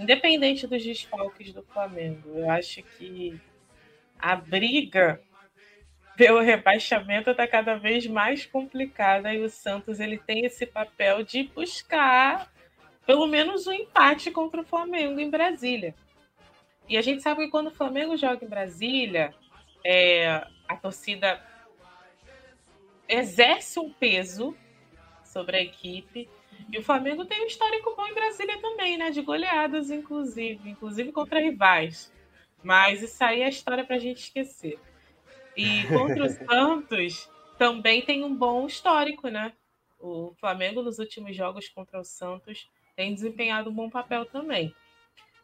[0.00, 3.38] Independente dos desfalques do Flamengo, eu acho que
[4.18, 5.20] a briga
[6.16, 11.44] pelo rebaixamento está cada vez mais complicada e o Santos ele tem esse papel de
[11.44, 12.50] buscar
[13.04, 15.94] pelo menos um empate contra o Flamengo em Brasília.
[16.88, 19.34] E a gente sabe que quando o Flamengo joga em Brasília,
[19.84, 21.40] é, a torcida
[23.08, 24.56] exerce um peso
[25.24, 26.28] sobre a equipe.
[26.72, 29.10] E o Flamengo tem um histórico bom em Brasília também, né?
[29.10, 32.12] De goleadas, inclusive, inclusive contra rivais.
[32.62, 34.78] Mas isso aí é história para a gente esquecer.
[35.57, 39.52] E contra o Santos também tem um bom histórico, né?
[39.98, 44.74] O Flamengo nos últimos jogos contra o Santos tem desempenhado um bom papel também.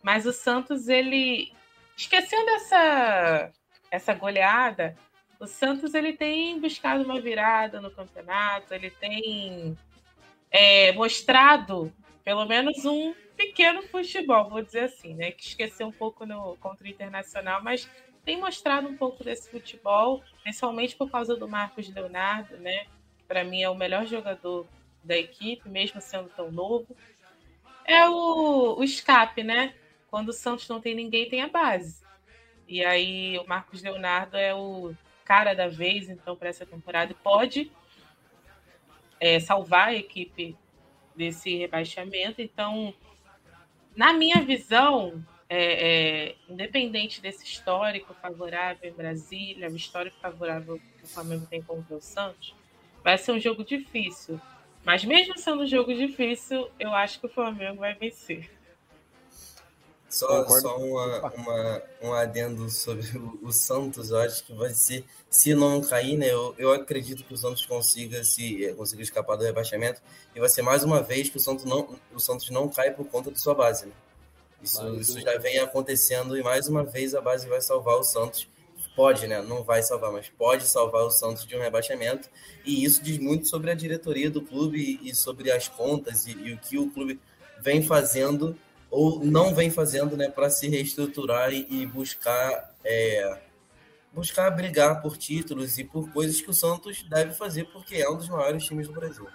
[0.02, 1.52] Mas o Santos, ele
[1.96, 3.50] esquecendo essa
[3.90, 4.96] essa goleada,
[5.38, 9.76] o Santos ele tem buscado uma virada no campeonato, ele tem
[10.50, 11.92] é, mostrado
[12.24, 15.30] pelo menos um pequeno futebol, vou dizer assim, né?
[15.32, 17.88] Que esqueceu um pouco no contra o Internacional, mas
[18.24, 22.86] tem mostrado um pouco desse futebol, principalmente por causa do Marcos Leonardo, né?
[23.26, 24.66] Para mim é o melhor jogador
[25.02, 26.96] da equipe, mesmo sendo tão novo.
[27.84, 29.74] É o, o escape, né?
[30.08, 32.02] Quando o Santos não tem ninguém, tem a base.
[32.68, 34.94] E aí o Marcos Leonardo é o
[35.24, 37.72] cara da vez, então, para essa temporada, pode
[39.18, 40.56] é, salvar a equipe
[41.14, 42.40] desse rebaixamento.
[42.40, 42.94] Então,
[43.96, 45.24] na minha visão,
[45.54, 51.60] é, é, independente desse histórico favorável em Brasília, o histórico favorável que o Flamengo tem
[51.60, 52.54] contra o Santos,
[53.04, 54.40] vai ser um jogo difícil.
[54.82, 58.50] Mas mesmo sendo um jogo difícil, eu acho que o Flamengo vai vencer.
[60.08, 65.04] Só, só uma, uma, um adendo sobre o, o, Santos, eu acho que vai ser,
[65.28, 66.32] se não cair, né?
[66.32, 70.00] Eu, eu acredito que o Santos consiga se consiga escapar do rebaixamento
[70.34, 73.06] e vai ser mais uma vez que o Santos não, o Santos não cai por
[73.06, 73.92] conta de sua base, né?
[74.62, 78.48] Isso, isso já vem acontecendo e mais uma vez a base vai salvar o Santos.
[78.94, 79.40] Pode, né?
[79.40, 82.28] Não vai salvar, mas pode salvar o Santos de um rebaixamento.
[82.64, 86.52] E isso diz muito sobre a diretoria do clube e sobre as contas e, e
[86.52, 87.18] o que o clube
[87.60, 88.56] vem fazendo
[88.90, 93.38] ou não vem fazendo né, para se reestruturar e, e buscar é,
[94.12, 98.16] buscar brigar por títulos e por coisas que o Santos deve fazer, porque é um
[98.16, 99.26] dos maiores times do Brasil.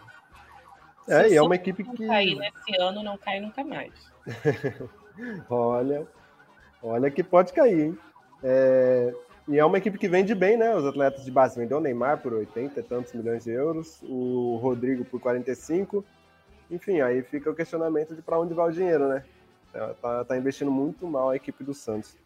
[1.07, 2.05] É, e é uma equipe que.
[2.05, 3.93] cair nesse ano, não cai nunca mais.
[5.49, 6.07] olha,
[6.81, 7.97] olha que pode cair, hein?
[8.43, 9.13] É,
[9.47, 10.75] e é uma equipe que vende bem, né?
[10.75, 14.57] Os atletas de base vendeu o Neymar por 80 e tantos milhões de euros, o
[14.61, 16.03] Rodrigo por 45.
[16.69, 19.23] Enfim, aí fica o questionamento de para onde vai o dinheiro, né?
[19.71, 22.17] Tá, tá, tá, investindo muito mal a equipe do Santos.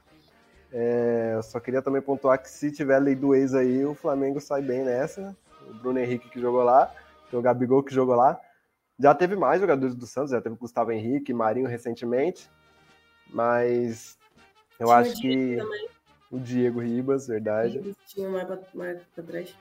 [0.72, 4.40] É, eu só queria também pontuar que se tiver lei do ex aí, o Flamengo
[4.40, 5.36] sai bem nessa.
[5.70, 6.92] O Bruno Henrique que jogou lá,
[7.32, 8.40] o Gabigol que jogou lá.
[9.00, 12.50] Já teve mais jogadores do Santos, já teve Gustavo Henrique, Marinho recentemente.
[13.32, 14.18] Mas
[14.80, 15.88] eu tinha acho que também.
[16.32, 17.96] o Diego Ribas, verdade.
[18.08, 19.56] Tinha mais pra, mais pra trás.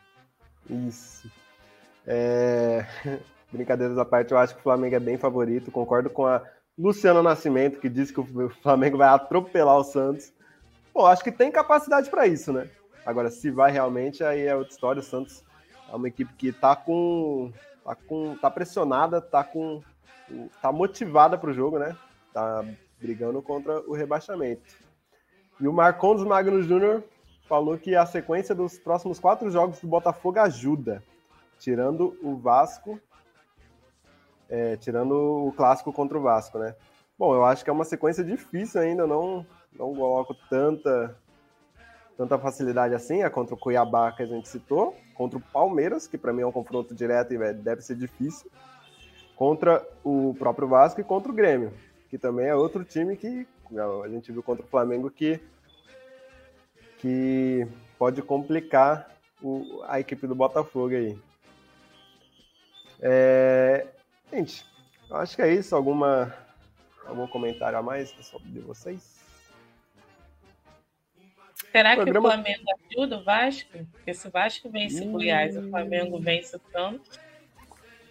[0.68, 1.31] Isso.
[2.07, 2.85] É...
[3.53, 5.73] Brincadeiras à parte, eu acho que o Flamengo é bem favorito.
[5.73, 6.43] Concordo com a
[6.79, 10.33] Luciano Nascimento, que disse que o Flamengo vai atropelar o Santos.
[10.93, 12.68] Pô, acho que tem capacidade para isso, né?
[13.05, 15.01] Agora, se vai realmente, aí é outra história.
[15.01, 15.43] O Santos
[15.91, 17.53] é uma equipe que tá com.
[17.85, 19.83] tá, com, tá pressionada, tá com.
[20.62, 21.97] tá motivada para o jogo, né?
[22.33, 22.64] Tá
[23.01, 24.74] brigando contra o rebaixamento.
[25.61, 27.03] E o Marcondes Magno Júnior
[27.48, 31.03] falou que a sequência dos próximos quatro jogos do Botafogo ajuda,
[31.59, 33.01] tirando o Vasco
[34.51, 35.12] é, tirando
[35.46, 36.74] o clássico contra o Vasco, né?
[37.16, 41.16] Bom, eu acho que é uma sequência difícil ainda, não, não coloco tanta,
[42.16, 46.18] tanta facilidade assim, é contra o Cuiabá que a gente citou, contra o Palmeiras, que
[46.18, 48.51] para mim é um confronto direto e deve ser difícil,
[49.36, 51.72] contra o próprio Vasco e contra o Grêmio,
[52.11, 53.47] que também é outro time que
[54.05, 55.41] a gente viu contra o Flamengo que,
[56.99, 57.67] que
[57.99, 59.09] pode complicar
[59.41, 61.17] o, a equipe do Botafogo aí.
[63.01, 63.87] É,
[64.33, 64.65] Gente,
[65.09, 65.75] eu acho que é isso.
[65.75, 66.35] Alguma,
[67.05, 69.19] algum comentário a mais, pessoal, de vocês?
[71.73, 73.87] Será que o Flamengo ajuda o Vasco?
[73.93, 75.13] Porque se o Vasco vence hum...
[75.13, 77.19] Goiás, o Flamengo vence o Santos.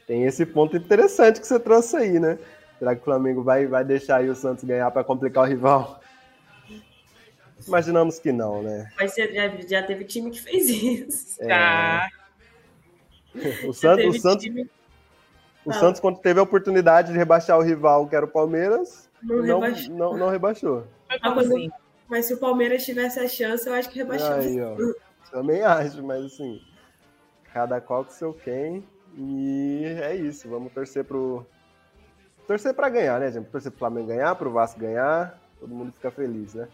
[0.06, 2.38] Tem esse ponto interessante que você trouxe aí, né?
[2.80, 6.00] Será que o Flamengo vai, vai deixar aí o Santos ganhar para complicar o rival?
[7.68, 8.90] Imaginamos que não, né?
[8.98, 9.26] Mas já,
[9.68, 11.44] já teve time que fez isso.
[11.44, 11.52] É...
[11.52, 12.10] Ah.
[13.68, 14.70] O Santos, o Santos, time...
[15.66, 19.44] o Santos, quando teve a oportunidade de rebaixar o rival, que era o Palmeiras, não,
[19.44, 19.96] não, rebaixou.
[19.96, 20.88] Não, não rebaixou.
[21.22, 21.70] Assim?
[22.08, 24.34] Mas se o Palmeiras tivesse a chance, eu acho que rebaixou.
[24.34, 24.76] Aí, ó,
[25.32, 26.62] também acho, mas assim,
[27.54, 28.84] cada qual com seu quem.
[29.16, 31.46] E é isso, vamos torcer pro.
[32.50, 33.46] Torcer para ganhar, né, gente?
[33.46, 36.68] Torcer pro Flamengo ganhar, pro Vasco ganhar, todo mundo fica feliz, né?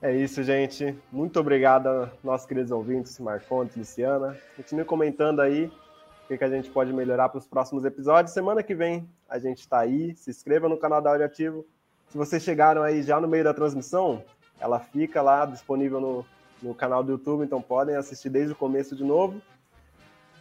[0.00, 0.98] É isso, gente.
[1.12, 4.38] Muito obrigado, nossos queridos ouvintes, Marcontes, Luciana.
[4.56, 8.32] Continue comentando aí o que, que a gente pode melhorar para os próximos episódios.
[8.32, 10.16] Semana que vem a gente está aí.
[10.16, 11.66] Se inscreva no canal da Audioativo.
[12.08, 14.24] Se vocês chegaram aí já no meio da transmissão,
[14.58, 16.26] ela fica lá disponível no,
[16.62, 19.42] no canal do YouTube, então podem assistir desde o começo de novo.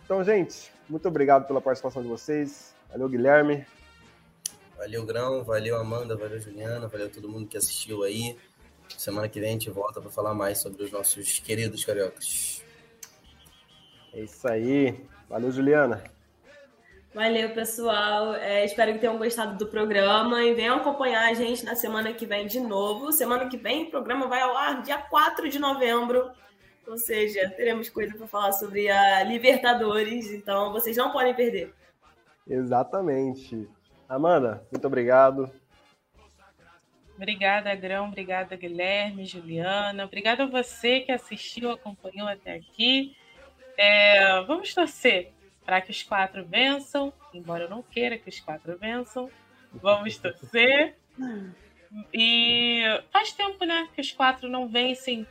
[0.06, 2.74] Então, gente, muito obrigado pela participação de vocês.
[2.90, 3.66] Valeu, Guilherme.
[4.78, 5.44] Valeu, Grão.
[5.44, 6.16] Valeu, Amanda.
[6.16, 6.88] Valeu, Juliana.
[6.88, 8.38] Valeu todo mundo que assistiu aí.
[8.96, 12.64] Semana que vem a gente volta para falar mais sobre os nossos queridos cariocas.
[14.14, 15.04] É isso aí.
[15.28, 16.04] Valeu, Juliana.
[17.14, 18.36] Valeu, pessoal.
[18.36, 22.26] É, espero que tenham gostado do programa e venham acompanhar a gente na semana que
[22.26, 23.12] vem de novo.
[23.12, 26.30] Semana que vem o programa vai ao ar dia 4 de novembro.
[26.88, 31.74] Ou seja, teremos coisa para falar sobre a Libertadores, então vocês não podem perder.
[32.48, 33.68] Exatamente.
[34.08, 35.52] Amanda, muito obrigado.
[37.16, 38.08] Obrigada, Grão.
[38.08, 40.06] Obrigada, Guilherme, Juliana.
[40.06, 43.18] Obrigada a você que assistiu, acompanhou até aqui.
[43.76, 45.34] É, vamos torcer
[45.66, 49.30] para que os quatro vençam, embora eu não queira que os quatro vençam.
[49.74, 50.96] Vamos torcer.
[52.14, 55.28] E faz tempo, né, que os quatro não vencem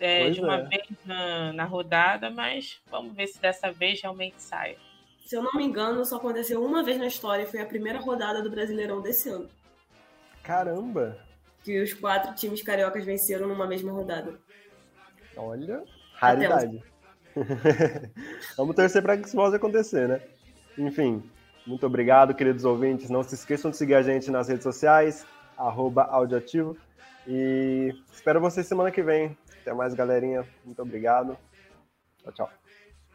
[0.00, 0.62] é, de uma é.
[0.62, 4.76] vez na, na rodada, mas vamos ver se dessa vez realmente sai.
[5.24, 7.98] Se eu não me engano, só aconteceu uma vez na história e foi a primeira
[7.98, 9.48] rodada do Brasileirão desse ano.
[10.42, 11.18] Caramba!
[11.62, 14.34] Que os quatro times cariocas venceram numa mesma rodada.
[15.36, 15.82] Olha,
[16.14, 16.82] raridade.
[18.56, 20.20] Vamos torcer para que isso possa acontecer, né?
[20.76, 21.22] Enfim,
[21.66, 23.08] muito obrigado, queridos ouvintes.
[23.08, 25.24] Não se esqueçam de seguir a gente nas redes sociais,
[25.56, 26.76] audioativo.
[27.26, 29.36] E espero vocês semana que vem.
[29.60, 30.44] Até mais, galerinha.
[30.64, 31.36] Muito obrigado.
[32.22, 32.61] Tchau, tchau.